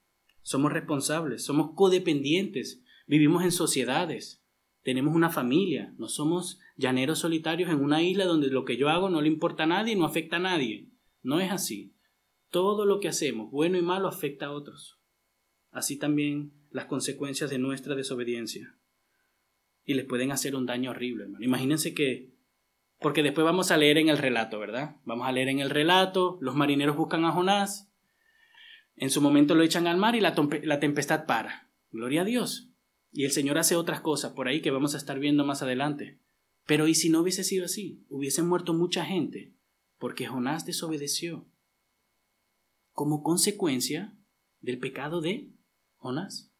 [0.42, 4.44] Somos responsables, somos codependientes, vivimos en sociedades,
[4.82, 9.10] tenemos una familia, no somos llaneros solitarios en una isla donde lo que yo hago
[9.10, 10.90] no le importa a nadie y no afecta a nadie.
[11.22, 11.96] No es así.
[12.50, 15.00] Todo lo que hacemos, bueno y malo, afecta a otros.
[15.72, 18.76] Así también las consecuencias de nuestra desobediencia
[19.86, 21.44] y les pueden hacer un daño horrible, hermano.
[21.44, 22.34] Imagínense que,
[22.98, 24.96] porque después vamos a leer en el relato, ¿verdad?
[25.04, 27.90] Vamos a leer en el relato, los marineros buscan a Jonás,
[28.96, 31.70] en su momento lo echan al mar y la, la tempestad para.
[31.90, 32.72] Gloria a Dios.
[33.12, 36.20] Y el Señor hace otras cosas por ahí que vamos a estar viendo más adelante.
[36.66, 38.04] Pero ¿y si no hubiese sido así?
[38.08, 39.54] Hubiesen muerto mucha gente
[39.98, 41.48] porque Jonás desobedeció
[42.92, 44.18] como consecuencia
[44.60, 45.52] del pecado de
[45.96, 46.52] Jonás.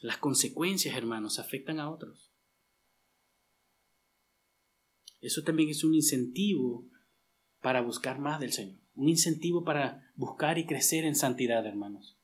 [0.00, 2.32] Las consecuencias, hermanos, afectan a otros.
[5.20, 6.86] Eso también es un incentivo
[7.62, 8.78] para buscar más del Señor.
[8.94, 12.16] Un incentivo para buscar y crecer en santidad, hermanos.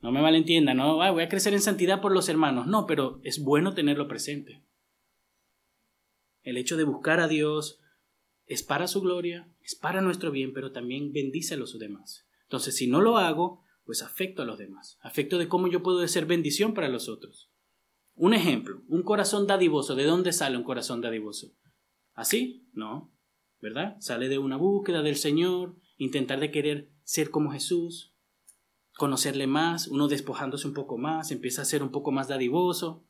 [0.00, 2.66] No me malentiendan, no voy a crecer en santidad por los hermanos.
[2.66, 4.62] No, pero es bueno tenerlo presente.
[6.42, 7.80] El hecho de buscar a Dios
[8.46, 12.26] es para su gloria, es para nuestro bien, pero también bendice a los demás.
[12.44, 16.06] Entonces, si no lo hago, pues afecto a los demás, afecto de cómo yo puedo
[16.06, 17.50] ser bendición para los otros.
[18.14, 19.96] Un ejemplo, un corazón dadivoso.
[19.96, 21.56] ¿De dónde sale un corazón dadivoso?
[22.14, 22.68] ¿Así?
[22.72, 23.12] No,
[23.60, 23.96] ¿verdad?
[23.98, 28.14] Sale de una búsqueda del Señor, intentar de querer ser como Jesús,
[28.94, 33.02] conocerle más, uno despojándose un poco más, empieza a ser un poco más dadivoso.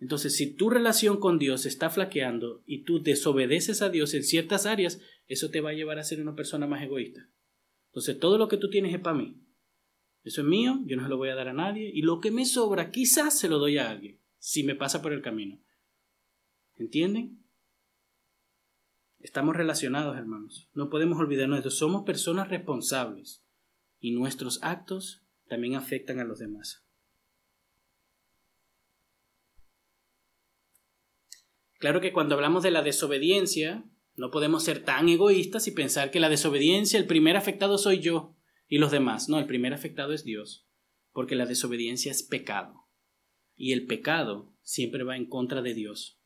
[0.00, 4.66] Entonces, si tu relación con Dios está flaqueando y tú desobedeces a Dios en ciertas
[4.66, 7.28] áreas, eso te va a llevar a ser una persona más egoísta.
[7.90, 9.43] Entonces, todo lo que tú tienes es para mí.
[10.24, 12.30] Eso es mío, yo no se lo voy a dar a nadie, y lo que
[12.30, 15.60] me sobra quizás se lo doy a alguien, si me pasa por el camino.
[16.76, 17.44] ¿Entienden?
[19.20, 20.68] Estamos relacionados, hermanos.
[20.72, 21.70] No podemos olvidarnos de eso.
[21.70, 23.42] Somos personas responsables
[24.00, 26.84] y nuestros actos también afectan a los demás.
[31.78, 33.84] Claro que cuando hablamos de la desobediencia,
[34.16, 38.33] no podemos ser tan egoístas y pensar que la desobediencia, el primer afectado soy yo
[38.68, 39.28] y los demás.
[39.28, 40.66] No, el primer afectado es Dios,
[41.12, 42.88] porque la desobediencia es pecado.
[43.54, 46.20] Y el pecado siempre va en contra de Dios,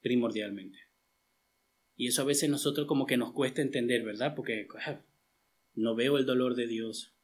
[0.00, 0.78] primordialmente.
[1.96, 4.34] Y eso a veces nosotros como que nos cuesta entender, ¿verdad?
[4.34, 5.04] Porque ah,
[5.74, 7.14] no veo el dolor de Dios.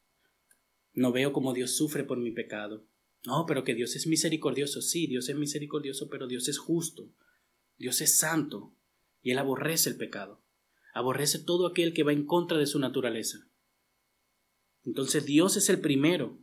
[0.92, 2.86] No veo cómo Dios sufre por mi pecado.
[3.24, 4.82] No, pero que Dios es misericordioso.
[4.82, 7.10] Sí, Dios es misericordioso, pero Dios es justo.
[7.76, 8.74] Dios es santo.
[9.22, 10.44] Y Él aborrece el pecado.
[10.94, 13.50] Aborrece todo aquel que va en contra de su naturaleza.
[14.86, 16.38] Entonces Dios es el primero.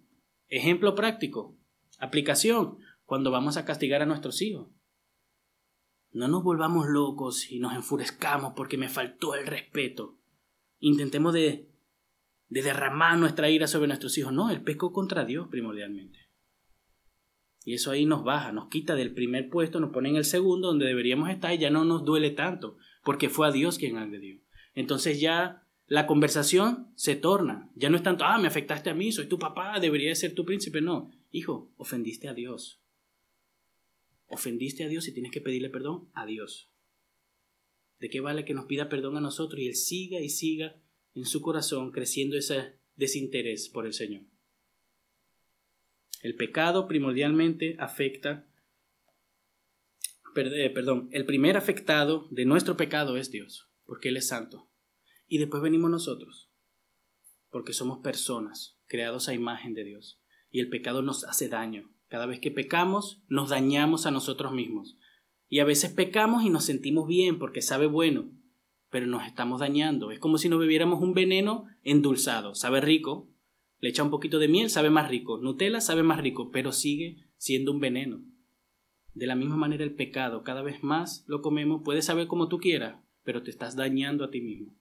[0.49, 1.57] Ejemplo práctico.
[1.97, 2.77] Aplicación.
[3.05, 4.69] Cuando vamos a castigar a nuestros hijos.
[6.11, 10.19] No nos volvamos locos y nos enfurezcamos porque me faltó el respeto.
[10.79, 11.71] Intentemos de,
[12.49, 14.33] de derramar nuestra ira sobre nuestros hijos.
[14.33, 16.19] No, el pecó contra Dios primordialmente.
[17.65, 20.67] Y eso ahí nos baja, nos quita del primer puesto, nos pone en el segundo
[20.67, 22.75] donde deberíamos estar y ya no nos duele tanto,
[23.05, 24.41] porque fue a Dios quien agredió.
[24.75, 27.69] Entonces ya la conversación se torna.
[27.75, 30.45] Ya no es tanto, ah, me afectaste a mí, soy tu papá, debería ser tu
[30.45, 30.81] príncipe.
[30.81, 32.83] No, hijo, ofendiste a Dios
[34.33, 36.69] ofendiste a Dios y tienes que pedirle perdón a Dios.
[37.99, 40.75] ¿De qué vale que nos pida perdón a nosotros y Él siga y siga
[41.13, 44.23] en su corazón creciendo ese desinterés por el Señor?
[46.21, 48.47] El pecado primordialmente afecta,
[50.35, 54.69] eh, perdón, el primer afectado de nuestro pecado es Dios, porque Él es santo.
[55.33, 56.51] Y después venimos nosotros,
[57.49, 60.21] porque somos personas creados a imagen de Dios.
[60.51, 64.95] Y el pecado nos hace daño, cada vez que pecamos, nos dañamos a nosotros mismos.
[65.49, 68.29] Y a veces pecamos y nos sentimos bien porque sabe bueno,
[68.91, 70.11] pero nos estamos dañando.
[70.11, 72.53] Es como si nos bebiéramos un veneno endulzado.
[72.53, 73.27] Sabe rico,
[73.79, 75.39] le echa un poquito de miel, sabe más rico.
[75.39, 78.23] Nutella sabe más rico, pero sigue siendo un veneno.
[79.15, 82.59] De la misma manera el pecado, cada vez más lo comemos, puedes saber como tú
[82.59, 84.75] quieras, pero te estás dañando a ti mismo.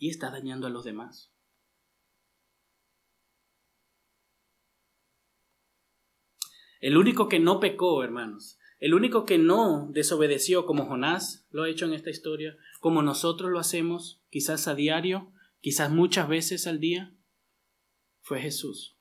[0.00, 1.30] Y estás dañando a los demás.
[6.80, 11.68] El único que no pecó, hermanos, el único que no desobedeció como Jonás lo ha
[11.68, 16.80] hecho en esta historia, como nosotros lo hacemos, quizás a diario, quizás muchas veces al
[16.80, 17.14] día,
[18.22, 18.98] fue Jesús.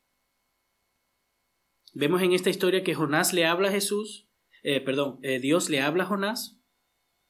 [1.93, 4.29] Vemos en esta historia que Jonás le habla a Jesús,
[4.63, 6.61] eh, perdón, eh, Dios le habla a Jonás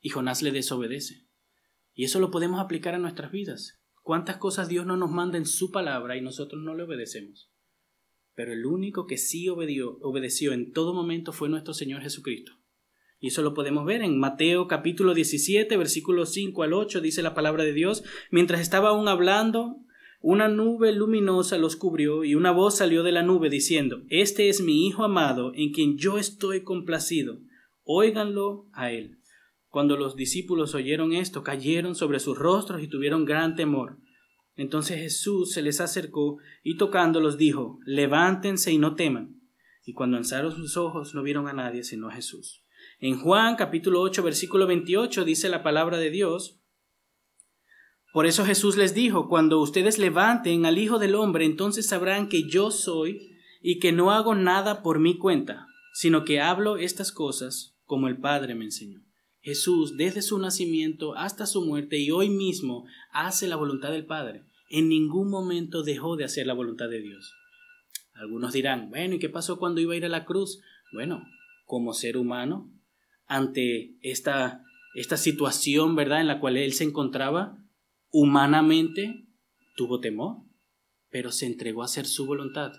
[0.02, 1.29] y Jonás le desobedece.
[2.00, 3.82] Y eso lo podemos aplicar a nuestras vidas.
[4.02, 7.52] ¿Cuántas cosas Dios no nos manda en su palabra y nosotros no le obedecemos?
[8.40, 12.54] pero el único que sí obedeció en todo momento fue nuestro Señor Jesucristo.
[13.20, 17.34] Y eso lo podemos ver en Mateo capítulo 17, versículos 5 al 8, dice la
[17.34, 19.82] palabra de Dios, mientras estaba aún hablando,
[20.22, 24.62] una nube luminosa los cubrió y una voz salió de la nube diciendo, Este es
[24.62, 27.42] mi Hijo amado, en quien yo estoy complacido,
[27.84, 29.19] óiganlo a él.
[29.70, 34.00] Cuando los discípulos oyeron esto, cayeron sobre sus rostros y tuvieron gran temor.
[34.56, 39.40] Entonces Jesús se les acercó y tocándolos dijo, levántense y no teman.
[39.86, 42.64] Y cuando alzaron sus ojos no vieron a nadie sino a Jesús.
[43.00, 46.60] En Juan capítulo 8 versículo 28 dice la palabra de Dios,
[48.12, 52.50] por eso Jesús les dijo, cuando ustedes levanten al Hijo del Hombre, entonces sabrán que
[52.50, 57.78] yo soy y que no hago nada por mi cuenta, sino que hablo estas cosas
[57.86, 59.04] como el Padre me enseñó.
[59.42, 64.44] Jesús, desde su nacimiento hasta su muerte y hoy mismo, hace la voluntad del Padre
[64.70, 67.34] en ningún momento dejó de hacer la voluntad de Dios.
[68.14, 70.62] Algunos dirán, bueno, ¿y qué pasó cuando iba a ir a la cruz?
[70.94, 71.24] Bueno,
[71.66, 72.72] como ser humano,
[73.26, 74.64] ante esta,
[74.94, 77.58] esta situación, ¿verdad?, en la cual él se encontraba,
[78.12, 79.28] humanamente
[79.76, 80.38] tuvo temor,
[81.10, 82.74] pero se entregó a hacer su voluntad.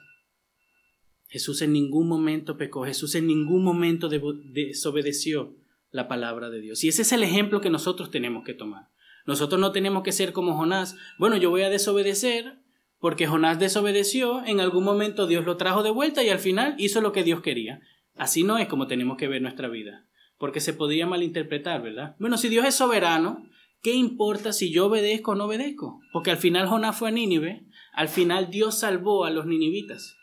[1.28, 5.56] Jesús en ningún momento pecó, Jesús en ningún momento desobedeció
[5.90, 6.84] la palabra de Dios.
[6.84, 8.88] Y ese es el ejemplo que nosotros tenemos que tomar.
[9.26, 10.96] Nosotros no tenemos que ser como Jonás.
[11.18, 12.58] Bueno, yo voy a desobedecer
[12.98, 17.00] porque Jonás desobedeció, en algún momento Dios lo trajo de vuelta y al final hizo
[17.00, 17.80] lo que Dios quería.
[18.14, 22.14] Así no es como tenemos que ver nuestra vida, porque se podría malinterpretar, ¿verdad?
[22.18, 23.48] Bueno, si Dios es soberano,
[23.80, 26.00] ¿qué importa si yo obedezco o no obedezco?
[26.12, 27.64] Porque al final Jonás fue a Nínive,
[27.94, 30.18] al final Dios salvó a los ninivitas.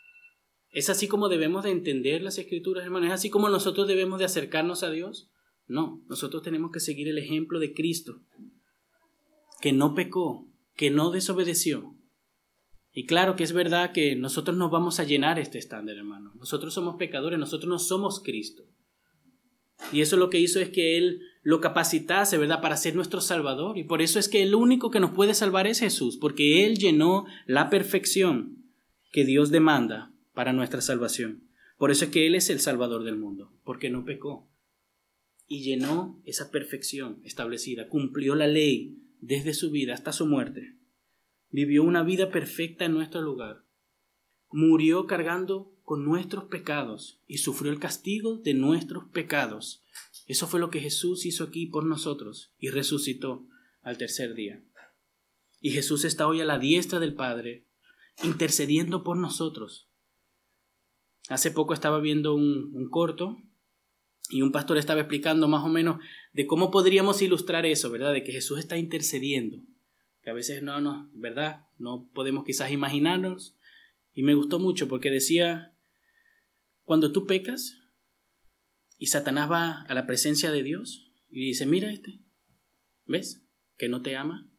[0.70, 3.08] ¿Es así como debemos de entender las escrituras, hermanos?
[3.08, 5.30] ¿Es así como nosotros debemos de acercarnos a Dios?
[5.68, 8.20] No, nosotros tenemos que seguir el ejemplo de Cristo,
[9.60, 11.94] que no pecó, que no desobedeció.
[12.92, 16.32] Y claro que es verdad que nosotros no vamos a llenar este estándar, hermano.
[16.36, 18.64] Nosotros somos pecadores, nosotros no somos Cristo.
[19.92, 23.78] Y eso lo que hizo es que Él lo capacitase, ¿verdad?, para ser nuestro Salvador.
[23.78, 26.78] Y por eso es que el único que nos puede salvar es Jesús, porque Él
[26.78, 28.64] llenó la perfección
[29.12, 31.44] que Dios demanda para nuestra salvación.
[31.76, 34.47] Por eso es que Él es el Salvador del mundo, porque no pecó.
[35.48, 40.76] Y llenó esa perfección establecida, cumplió la ley desde su vida hasta su muerte.
[41.50, 43.64] Vivió una vida perfecta en nuestro lugar.
[44.50, 49.82] Murió cargando con nuestros pecados y sufrió el castigo de nuestros pecados.
[50.26, 53.46] Eso fue lo que Jesús hizo aquí por nosotros y resucitó
[53.80, 54.62] al tercer día.
[55.60, 57.66] Y Jesús está hoy a la diestra del Padre,
[58.22, 59.88] intercediendo por nosotros.
[61.28, 63.38] Hace poco estaba viendo un, un corto
[64.28, 66.02] y un pastor estaba explicando más o menos
[66.32, 68.12] de cómo podríamos ilustrar eso, ¿verdad?
[68.12, 69.62] De que Jesús está intercediendo.
[70.22, 71.66] Que a veces no, no, ¿verdad?
[71.78, 73.56] No podemos quizás imaginarnos.
[74.12, 75.74] Y me gustó mucho porque decía,
[76.84, 77.78] cuando tú pecas
[78.98, 82.20] y Satanás va a la presencia de Dios y dice, mira este,
[83.06, 83.46] ¿ves?
[83.76, 84.50] Que no te ama.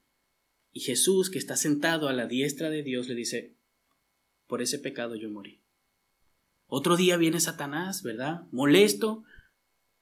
[0.72, 3.58] Y Jesús, que está sentado a la diestra de Dios, le dice,
[4.48, 5.62] por ese pecado yo morí.
[6.66, 8.48] Otro día viene Satanás, ¿verdad?
[8.52, 9.24] Molesto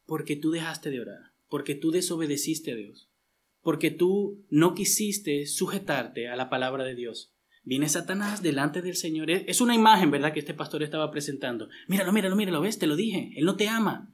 [0.07, 3.11] porque tú dejaste de orar, porque tú desobedeciste a Dios,
[3.61, 7.35] porque tú no quisiste sujetarte a la palabra de Dios.
[7.63, 9.29] Viene Satanás delante del Señor.
[9.29, 11.67] Es una imagen, ¿verdad?, que este pastor estaba presentando.
[11.89, 14.13] Míralo, míralo, míralo, ves, te lo dije, Él no te ama.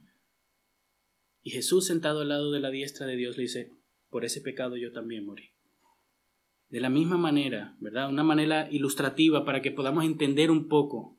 [1.40, 3.70] Y Jesús sentado al lado de la diestra de Dios le dice,
[4.10, 5.50] por ese pecado yo también morí.
[6.68, 8.08] De la misma manera, ¿verdad?
[8.08, 11.13] Una manera ilustrativa para que podamos entender un poco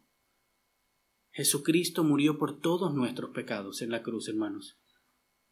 [1.36, 4.78] Jesucristo murió por todos nuestros pecados en la cruz, hermanos.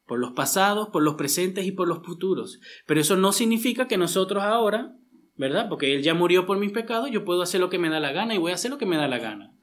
[0.08, 2.62] Por los pasados, por los presentes y por los futuros.
[2.88, 4.96] Pero eso no significa que nosotros ahora,
[5.36, 5.68] ¿verdad?
[5.68, 8.14] Porque Él ya murió por mis pecados, yo puedo hacer lo que me da la
[8.14, 9.54] gana y voy a hacer lo que me da la gana.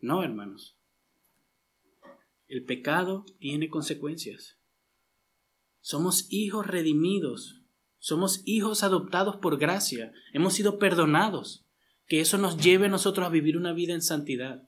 [0.00, 0.78] No, hermanos.
[2.48, 4.56] El pecado tiene consecuencias.
[5.82, 7.60] Somos hijos redimidos.
[7.98, 10.10] Somos hijos adoptados por gracia.
[10.32, 11.66] Hemos sido perdonados.
[12.06, 14.65] Que eso nos lleve a nosotros a vivir una vida en santidad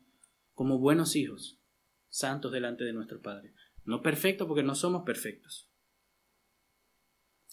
[0.58, 1.60] como buenos hijos,
[2.08, 3.54] santos delante de nuestro Padre.
[3.84, 5.70] No perfectos porque no somos perfectos.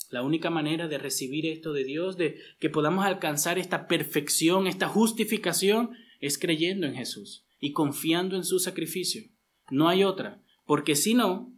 [0.10, 4.88] La única manera de recibir esto de Dios, de que podamos alcanzar esta perfección, esta
[4.88, 9.22] justificación, es creyendo en Jesús y confiando en su sacrificio.
[9.70, 11.54] No hay otra, porque si no,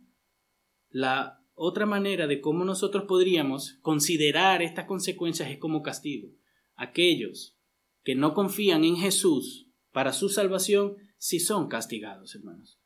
[0.90, 6.28] la otra manera de cómo nosotros podríamos considerar estas consecuencias es como castigo.
[6.76, 7.58] Aquellos
[8.04, 12.80] que no confían en Jesús para su salvación si son castigados, hermanos.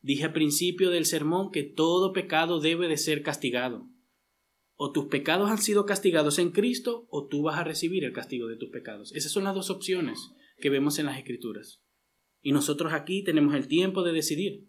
[0.00, 3.88] Dije al principio del sermón que todo pecado debe de ser castigado.
[4.74, 8.46] O tus pecados han sido castigados en Cristo o tú vas a recibir el castigo
[8.46, 9.12] de tus pecados.
[9.12, 11.82] Esas son las dos opciones que vemos en las Escrituras.
[12.40, 14.68] Y nosotros aquí tenemos el tiempo de decidir.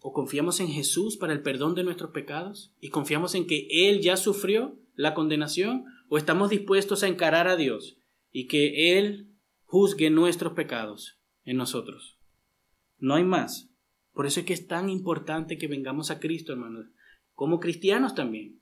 [0.00, 4.00] O confiamos en Jesús para el perdón de nuestros pecados y confiamos en que Él
[4.00, 7.98] ya sufrió la condenación o estamos dispuestos a encarar a Dios
[8.30, 9.34] y que Él
[9.64, 11.17] juzgue nuestros pecados
[11.48, 12.18] en nosotros.
[12.98, 13.70] No hay más.
[14.12, 16.86] Por eso es que es tan importante que vengamos a Cristo, hermanos.
[17.34, 18.60] Como cristianos también.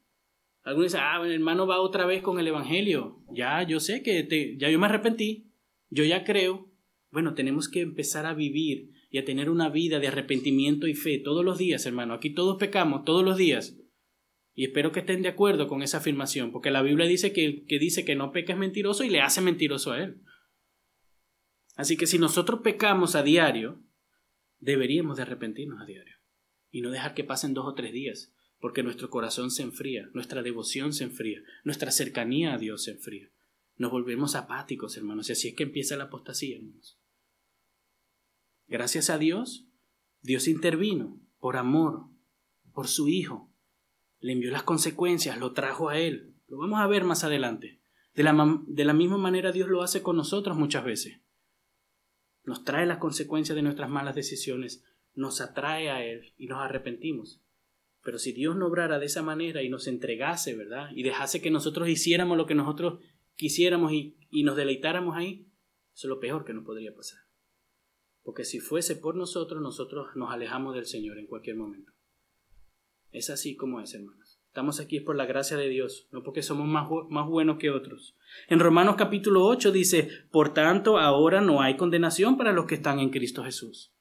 [0.63, 3.23] Algunos dicen, ah, el hermano va otra vez con el Evangelio.
[3.33, 5.51] Ya, yo sé que te, ya yo me arrepentí.
[5.91, 6.71] Yo ya creo.
[7.11, 11.19] Bueno, tenemos que empezar a vivir y a tener una vida de arrepentimiento y fe
[11.19, 12.15] todos los días, hermano.
[12.15, 13.77] Aquí todos pecamos, todos los días.
[14.55, 17.79] Y espero que estén de acuerdo con esa afirmación, porque la Biblia dice que que
[17.79, 20.23] dice que no peca es mentiroso y le hace mentiroso a él.
[21.77, 23.83] Así que si nosotros pecamos a diario,
[24.59, 26.17] deberíamos de arrepentirnos a diario
[26.71, 30.43] y no dejar que pasen dos o tres días, porque nuestro corazón se enfría, nuestra
[30.43, 33.31] devoción se enfría, nuestra cercanía a Dios se enfría.
[33.77, 36.99] Nos volvemos apáticos, hermanos, y así es que empieza la apostasía, hermanos.
[38.67, 39.69] Gracias a Dios,
[40.23, 42.09] Dios intervino por amor,
[42.73, 43.53] por su Hijo.
[44.19, 46.35] Le envió las consecuencias, lo trajo a Él.
[46.49, 47.83] Lo vamos a ver más adelante.
[48.15, 51.21] De la, de la misma manera Dios lo hace con nosotros muchas veces
[52.47, 54.85] nos trae las consecuencias de nuestras malas decisiones,
[55.15, 57.43] nos atrae a Él y nos arrepentimos.
[58.03, 60.91] Pero si Dios no obrara de esa manera y nos entregase, ¿verdad?
[60.95, 63.01] Y dejase que nosotros hiciéramos lo que nosotros
[63.35, 65.51] quisiéramos y, y nos deleitáramos ahí,
[65.93, 67.19] eso es lo peor que nos podría pasar.
[68.23, 71.93] Porque si fuese por nosotros, nosotros nos alejamos del Señor en cualquier momento.
[73.11, 74.26] Es así como es, hermanos.
[74.57, 78.17] Estamos aquí por la gracia de Dios, no porque somos más, más buenos que otros.
[78.49, 82.99] En Romanos capítulo 8 dice, por tanto, ahora no hay condenación para los que están
[82.99, 83.93] en Cristo Jesús.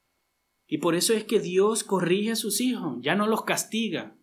[0.66, 4.16] Y por eso es que Dios corrige a sus hijos, ya no los castiga.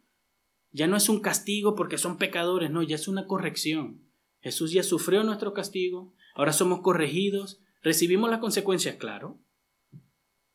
[0.71, 4.01] Ya no es un castigo porque son pecadores, no, ya es una corrección.
[4.41, 9.37] Jesús ya sufrió nuestro castigo, ahora somos corregidos, recibimos las consecuencias, claro,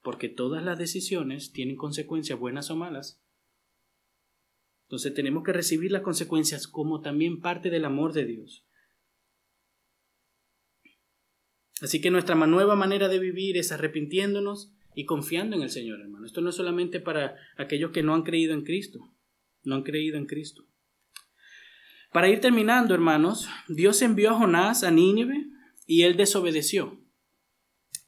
[0.02, 3.22] porque todas las decisiones tienen consecuencias buenas o malas.
[4.88, 8.64] Entonces tenemos que recibir las consecuencias como también parte del amor de Dios.
[11.82, 16.24] Así que nuestra nueva manera de vivir es arrepintiéndonos y confiando en el Señor, hermano.
[16.24, 19.14] Esto no es solamente para aquellos que no han creído en Cristo,
[19.62, 20.64] no han creído en Cristo.
[22.10, 25.48] Para ir terminando, hermanos, Dios envió a Jonás a Nínive
[25.86, 26.98] y él desobedeció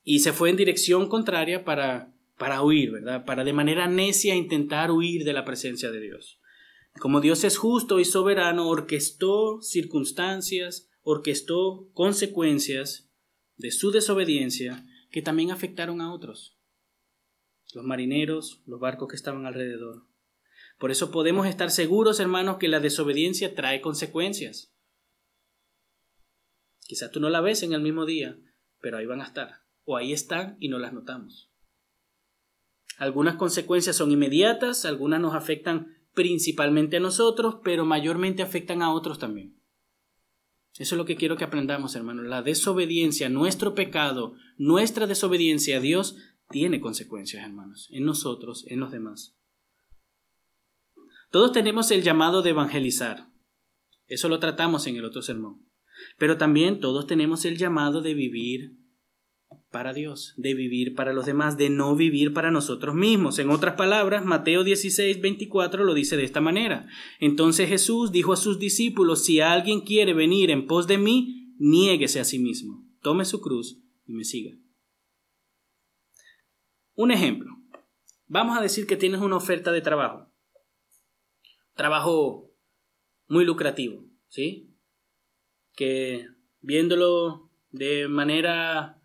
[0.03, 3.27] y se fue en dirección contraria para, para huir, ¿verdad?
[3.27, 6.40] Para de manera necia intentar huir de la presencia de Dios.
[7.01, 13.11] Como Dios es justo y soberano, orquestó circunstancias, orquestó consecuencias
[13.57, 16.59] de su desobediencia que también afectaron a otros.
[17.73, 20.05] Los marineros, los barcos que estaban alrededor.
[20.79, 24.75] Por eso podemos estar seguros, hermanos, que la desobediencia trae consecuencias.
[26.87, 28.37] Quizás tú no la ves en el mismo día,
[28.79, 31.51] pero ahí van a estar o ahí están y no las notamos.
[32.99, 39.19] Algunas consecuencias son inmediatas, algunas nos afectan principalmente a nosotros, pero mayormente afectan a otros
[39.19, 39.57] también.
[40.79, 42.27] Eso es lo que quiero que aprendamos, hermanos.
[42.27, 46.17] La desobediencia, nuestro pecado, nuestra desobediencia a Dios
[46.51, 49.37] tiene consecuencias, hermanos, en nosotros, en los demás.
[51.31, 53.29] Todos tenemos el llamado de evangelizar.
[54.07, 55.65] Eso lo tratamos en el otro sermón.
[56.19, 58.80] Pero también todos tenemos el llamado de vivir
[59.71, 63.39] para Dios, de vivir para los demás, de no vivir para nosotros mismos.
[63.39, 66.89] En otras palabras, Mateo 16, 24 lo dice de esta manera.
[67.21, 72.19] Entonces Jesús dijo a sus discípulos, si alguien quiere venir en pos de mí, niéguese
[72.21, 74.57] a sí mismo, tome su cruz y me siga.
[76.95, 77.57] Un ejemplo.
[78.27, 80.33] Vamos a decir que tienes una oferta de trabajo.
[81.75, 82.53] Trabajo
[83.29, 84.75] muy lucrativo, ¿sí?
[85.75, 86.27] Que
[86.61, 89.00] viéndolo de manera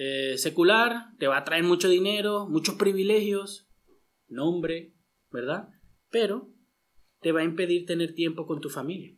[0.00, 3.68] eh, secular, te va a traer mucho dinero, muchos privilegios,
[4.28, 4.94] nombre,
[5.32, 5.70] ¿verdad?
[6.08, 6.54] Pero
[7.20, 9.16] te va a impedir tener tiempo con tu familia.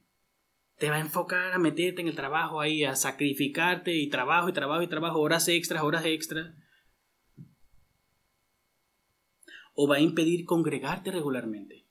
[0.78, 4.54] Te va a enfocar a meterte en el trabajo ahí, a sacrificarte y trabajo y
[4.54, 6.54] trabajo y trabajo, horas extras, horas extras.
[9.74, 11.86] O va a impedir congregarte regularmente.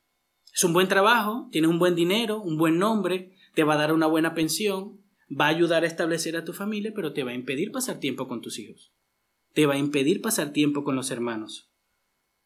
[0.51, 3.93] Es un buen trabajo, tienes un buen dinero, un buen nombre, te va a dar
[3.93, 4.98] una buena pensión,
[5.29, 8.27] va a ayudar a establecer a tu familia, pero te va a impedir pasar tiempo
[8.27, 8.93] con tus hijos.
[9.53, 11.71] Te va a impedir pasar tiempo con los hermanos.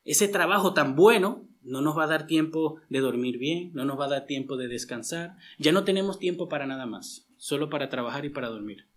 [0.04, 4.00] Ese trabajo tan bueno no nos va a dar tiempo de dormir bien, no nos
[4.00, 5.38] va a dar tiempo de descansar.
[5.58, 8.90] Ya no tenemos tiempo para nada más, solo para trabajar y para dormir.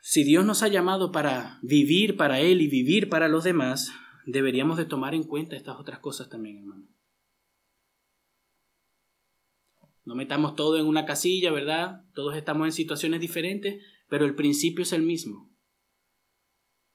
[0.00, 3.92] Si Dios nos ha llamado para vivir para Él y vivir para los demás,
[4.26, 6.86] deberíamos de tomar en cuenta estas otras cosas también, hermano.
[10.08, 12.00] No metamos todo en una casilla, ¿verdad?
[12.14, 15.54] Todos estamos en situaciones diferentes, pero el principio es el mismo.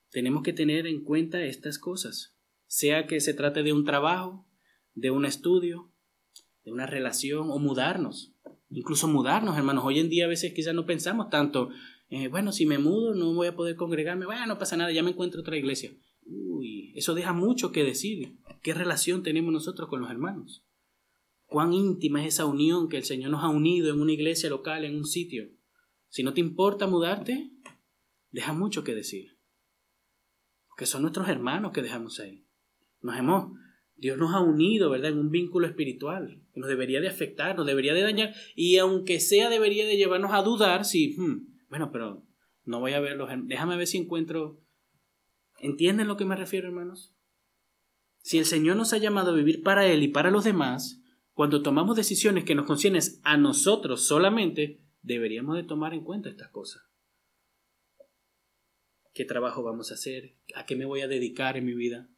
[0.09, 2.35] Tenemos que tener en cuenta estas cosas,
[2.65, 4.49] sea que se trate de un trabajo,
[4.95, 5.93] de un estudio,
[6.63, 8.33] de una relación o mudarnos.
[8.71, 9.83] Incluso mudarnos, hermanos.
[9.85, 11.69] Hoy en día a veces quizás no pensamos tanto,
[12.09, 15.03] eh, bueno, si me mudo no voy a poder congregarme, bueno, no pasa nada, ya
[15.03, 15.91] me encuentro otra iglesia.
[16.25, 18.39] Uy, eso deja mucho que decir.
[18.63, 20.65] ¿Qué relación tenemos nosotros con los hermanos?
[21.53, 24.85] Cuán íntima es esa unión que el Señor nos ha unido en una iglesia local,
[24.85, 25.51] en un sitio.
[26.09, 27.51] Si no te importa mudarte,
[28.31, 29.37] deja mucho que decir.
[30.67, 32.47] Porque son nuestros hermanos que dejamos ahí.
[33.01, 33.51] Nos hemos,
[33.95, 37.67] Dios nos ha unido, ¿verdad?, en un vínculo espiritual que nos debería de afectar, nos
[37.67, 42.25] debería de dañar, y aunque sea debería de llevarnos a dudar si, hmm, bueno, pero
[42.65, 44.59] no voy a verlos, déjame ver si encuentro...
[45.59, 47.13] ¿Entienden lo que me refiero, hermanos?
[48.23, 51.02] Si el Señor nos ha llamado a vivir para Él y para los demás,
[51.33, 56.49] cuando tomamos decisiones que nos conciernen a nosotros solamente, deberíamos de tomar en cuenta estas
[56.49, 56.83] cosas.
[59.13, 60.35] ¿Qué trabajo vamos a hacer?
[60.55, 62.09] ¿A qué me voy a dedicar en mi vida?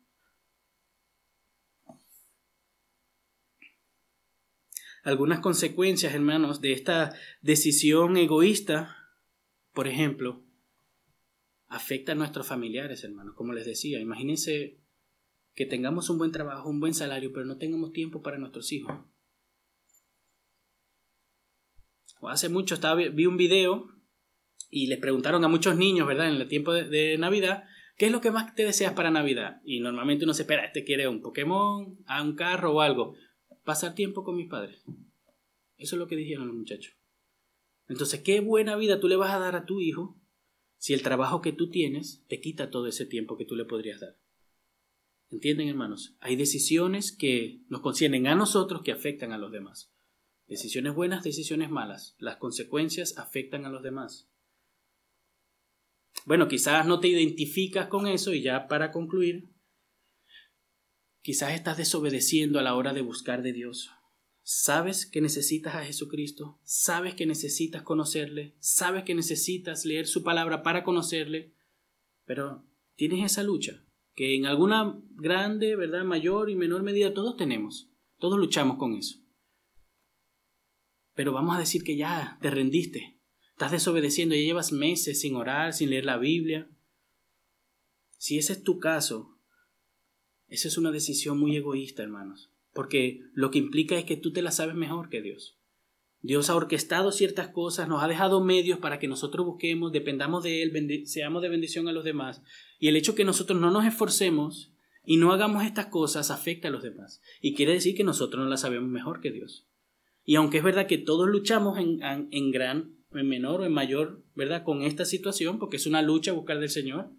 [5.03, 8.95] Algunas consecuencias, hermanos, de esta decisión egoísta,
[9.71, 10.43] por ejemplo,
[11.67, 13.35] afecta a nuestros familiares, hermanos.
[13.35, 14.79] Como les decía, imagínense
[15.55, 18.95] que tengamos un buen trabajo, un buen salario, pero no tengamos tiempo para nuestros hijos.
[22.27, 23.87] hace mucho estaba, vi un video
[24.71, 26.27] y les preguntaron a muchos niños, ¿verdad?
[26.27, 27.65] En el tiempo de, Navidad,
[27.97, 29.61] ¿Qué es lo que más te deseas para Navidad?
[29.63, 33.15] Y normalmente uno se espera, este quiere un Pokémon, a un carro o algo.
[33.63, 34.83] Pasar tiempo con mis padres.
[35.77, 36.93] Eso es lo que dijeron los muchachos.
[37.87, 40.19] Entonces, ¿qué buena vida tú le vas a dar a tu hijo
[40.77, 44.01] si el trabajo que tú tienes te quita todo ese tiempo que tú le podrías
[44.01, 44.17] dar?
[45.35, 46.15] ¿Entienden, hermanos?
[46.21, 49.91] Hay decisiones que nos conciernen a nosotros que afectan a los demás.
[50.47, 52.15] Decisiones buenas, decisiones malas.
[52.19, 54.29] Las consecuencias afectan a los demás.
[56.25, 59.49] Bueno, quizás no te identificas con eso y ya para concluir,
[61.21, 63.91] quizás estás desobedeciendo a la hora de buscar de Dios.
[64.41, 70.63] Sabes que necesitas a Jesucristo, sabes que necesitas conocerle, sabes que necesitas leer su palabra
[70.63, 71.53] para conocerle,
[72.23, 72.63] pero
[72.95, 73.84] tienes esa lucha
[74.15, 77.89] que en alguna grande, verdad, mayor y menor medida todos tenemos.
[78.17, 79.19] Todos luchamos con eso.
[81.13, 83.19] Pero vamos a decir que ya te rendiste.
[83.51, 86.69] Estás desobedeciendo, ya llevas meses sin orar, sin leer la Biblia.
[88.17, 89.37] Si ese es tu caso,
[90.47, 94.41] esa es una decisión muy egoísta, hermanos porque lo que implica es que tú te
[94.41, 95.57] la sabes mejor que Dios.
[96.25, 100.63] Dios ha orquestado ciertas cosas, nos ha dejado medios para que nosotros busquemos, dependamos de
[100.63, 102.41] Él, seamos de bendición a los demás.
[102.79, 104.73] Y el hecho que nosotros no nos esforcemos
[105.03, 107.21] y no hagamos estas cosas afecta a los demás.
[107.41, 109.67] Y quiere decir que nosotros no la sabemos mejor que Dios.
[110.23, 114.23] Y aunque es verdad que todos luchamos en, en gran, en menor o en mayor,
[114.33, 114.63] ¿verdad?
[114.63, 117.11] Con esta situación, porque es una lucha buscar del Señor,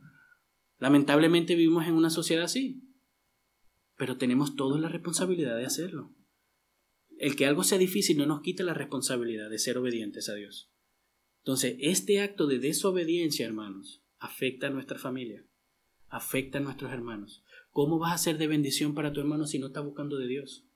[0.78, 2.82] lamentablemente vivimos en una sociedad así
[3.96, 6.12] pero tenemos toda la responsabilidad de hacerlo.
[7.18, 10.70] El que algo sea difícil no nos quita la responsabilidad de ser obedientes a Dios.
[11.38, 15.46] Entonces, este acto de desobediencia, hermanos, afecta a nuestra familia,
[16.08, 17.44] afecta a nuestros hermanos.
[17.70, 20.66] ¿Cómo vas a ser de bendición para tu hermano si no estás buscando de Dios?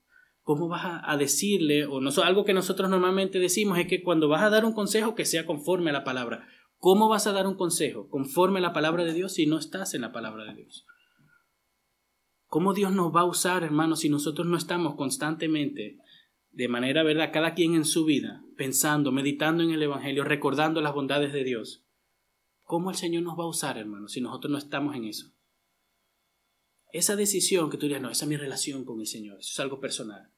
[0.43, 4.41] ¿Cómo vas a, decirle, o no, algo que nosotros normalmente decimos es que cuando vas
[4.41, 7.55] a dar un consejo que sea conforme a la palabra, ¿cómo vas a dar un
[7.55, 10.85] consejo conforme a la palabra de Dios si no estás en la palabra de Dios?
[12.47, 15.99] ¿Cómo Dios nos va a usar, hermanos, si nosotros no estamos constantemente,
[16.51, 20.93] de manera verdad, cada quien en su vida, pensando, meditando en el Evangelio, recordando las
[20.93, 21.85] bondades de Dios?
[22.63, 25.33] ¿Cómo el Señor nos va a usar, hermanos, si nosotros no estamos en eso?
[26.91, 29.59] Esa decisión que tú dirías, no, esa es mi relación con el Señor, eso es
[29.59, 30.31] algo personal.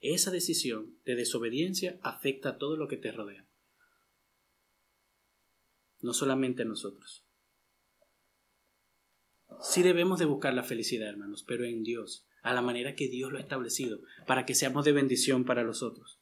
[0.00, 3.46] Esa decisión de desobediencia afecta a todo lo que te rodea.
[6.00, 7.26] No solamente a nosotros.
[9.60, 13.30] Sí debemos de buscar la felicidad, hermanos, pero en Dios, a la manera que Dios
[13.30, 16.18] lo ha establecido, para que seamos de bendición para los otros.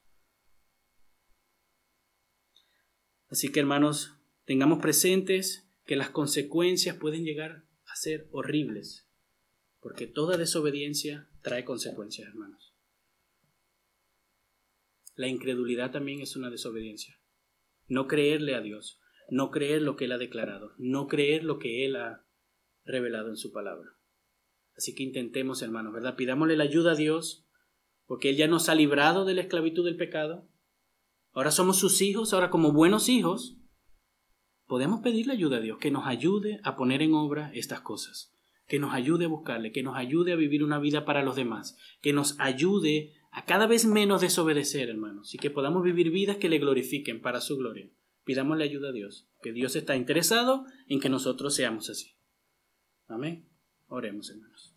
[3.29, 9.07] Así que, hermanos, tengamos presentes que las consecuencias pueden llegar a ser horribles,
[9.79, 12.73] porque toda desobediencia trae consecuencias, hermanos.
[15.15, 17.19] La incredulidad también es una desobediencia.
[17.87, 18.99] No creerle a Dios,
[19.29, 22.25] no creer lo que Él ha declarado, no creer lo que Él ha
[22.83, 23.96] revelado en su palabra.
[24.77, 26.15] Así que intentemos, hermanos, ¿verdad?
[26.15, 27.47] Pidámosle la ayuda a Dios,
[28.05, 30.47] porque Él ya nos ha librado de la esclavitud del pecado.
[31.33, 33.57] Ahora somos sus hijos, ahora como buenos hijos,
[34.67, 38.31] podemos pedirle ayuda a Dios, que nos ayude a poner en obra estas cosas,
[38.67, 41.75] que nos ayude a buscarle, que nos ayude a vivir una vida para los demás,
[42.01, 46.49] que nos ayude a cada vez menos desobedecer, hermanos, y que podamos vivir vidas que
[46.49, 47.89] le glorifiquen para su gloria.
[48.25, 52.17] Pidámosle ayuda a Dios, que Dios está interesado en que nosotros seamos así.
[53.07, 53.56] Amén.
[53.89, 54.76] Oremos, hermanos.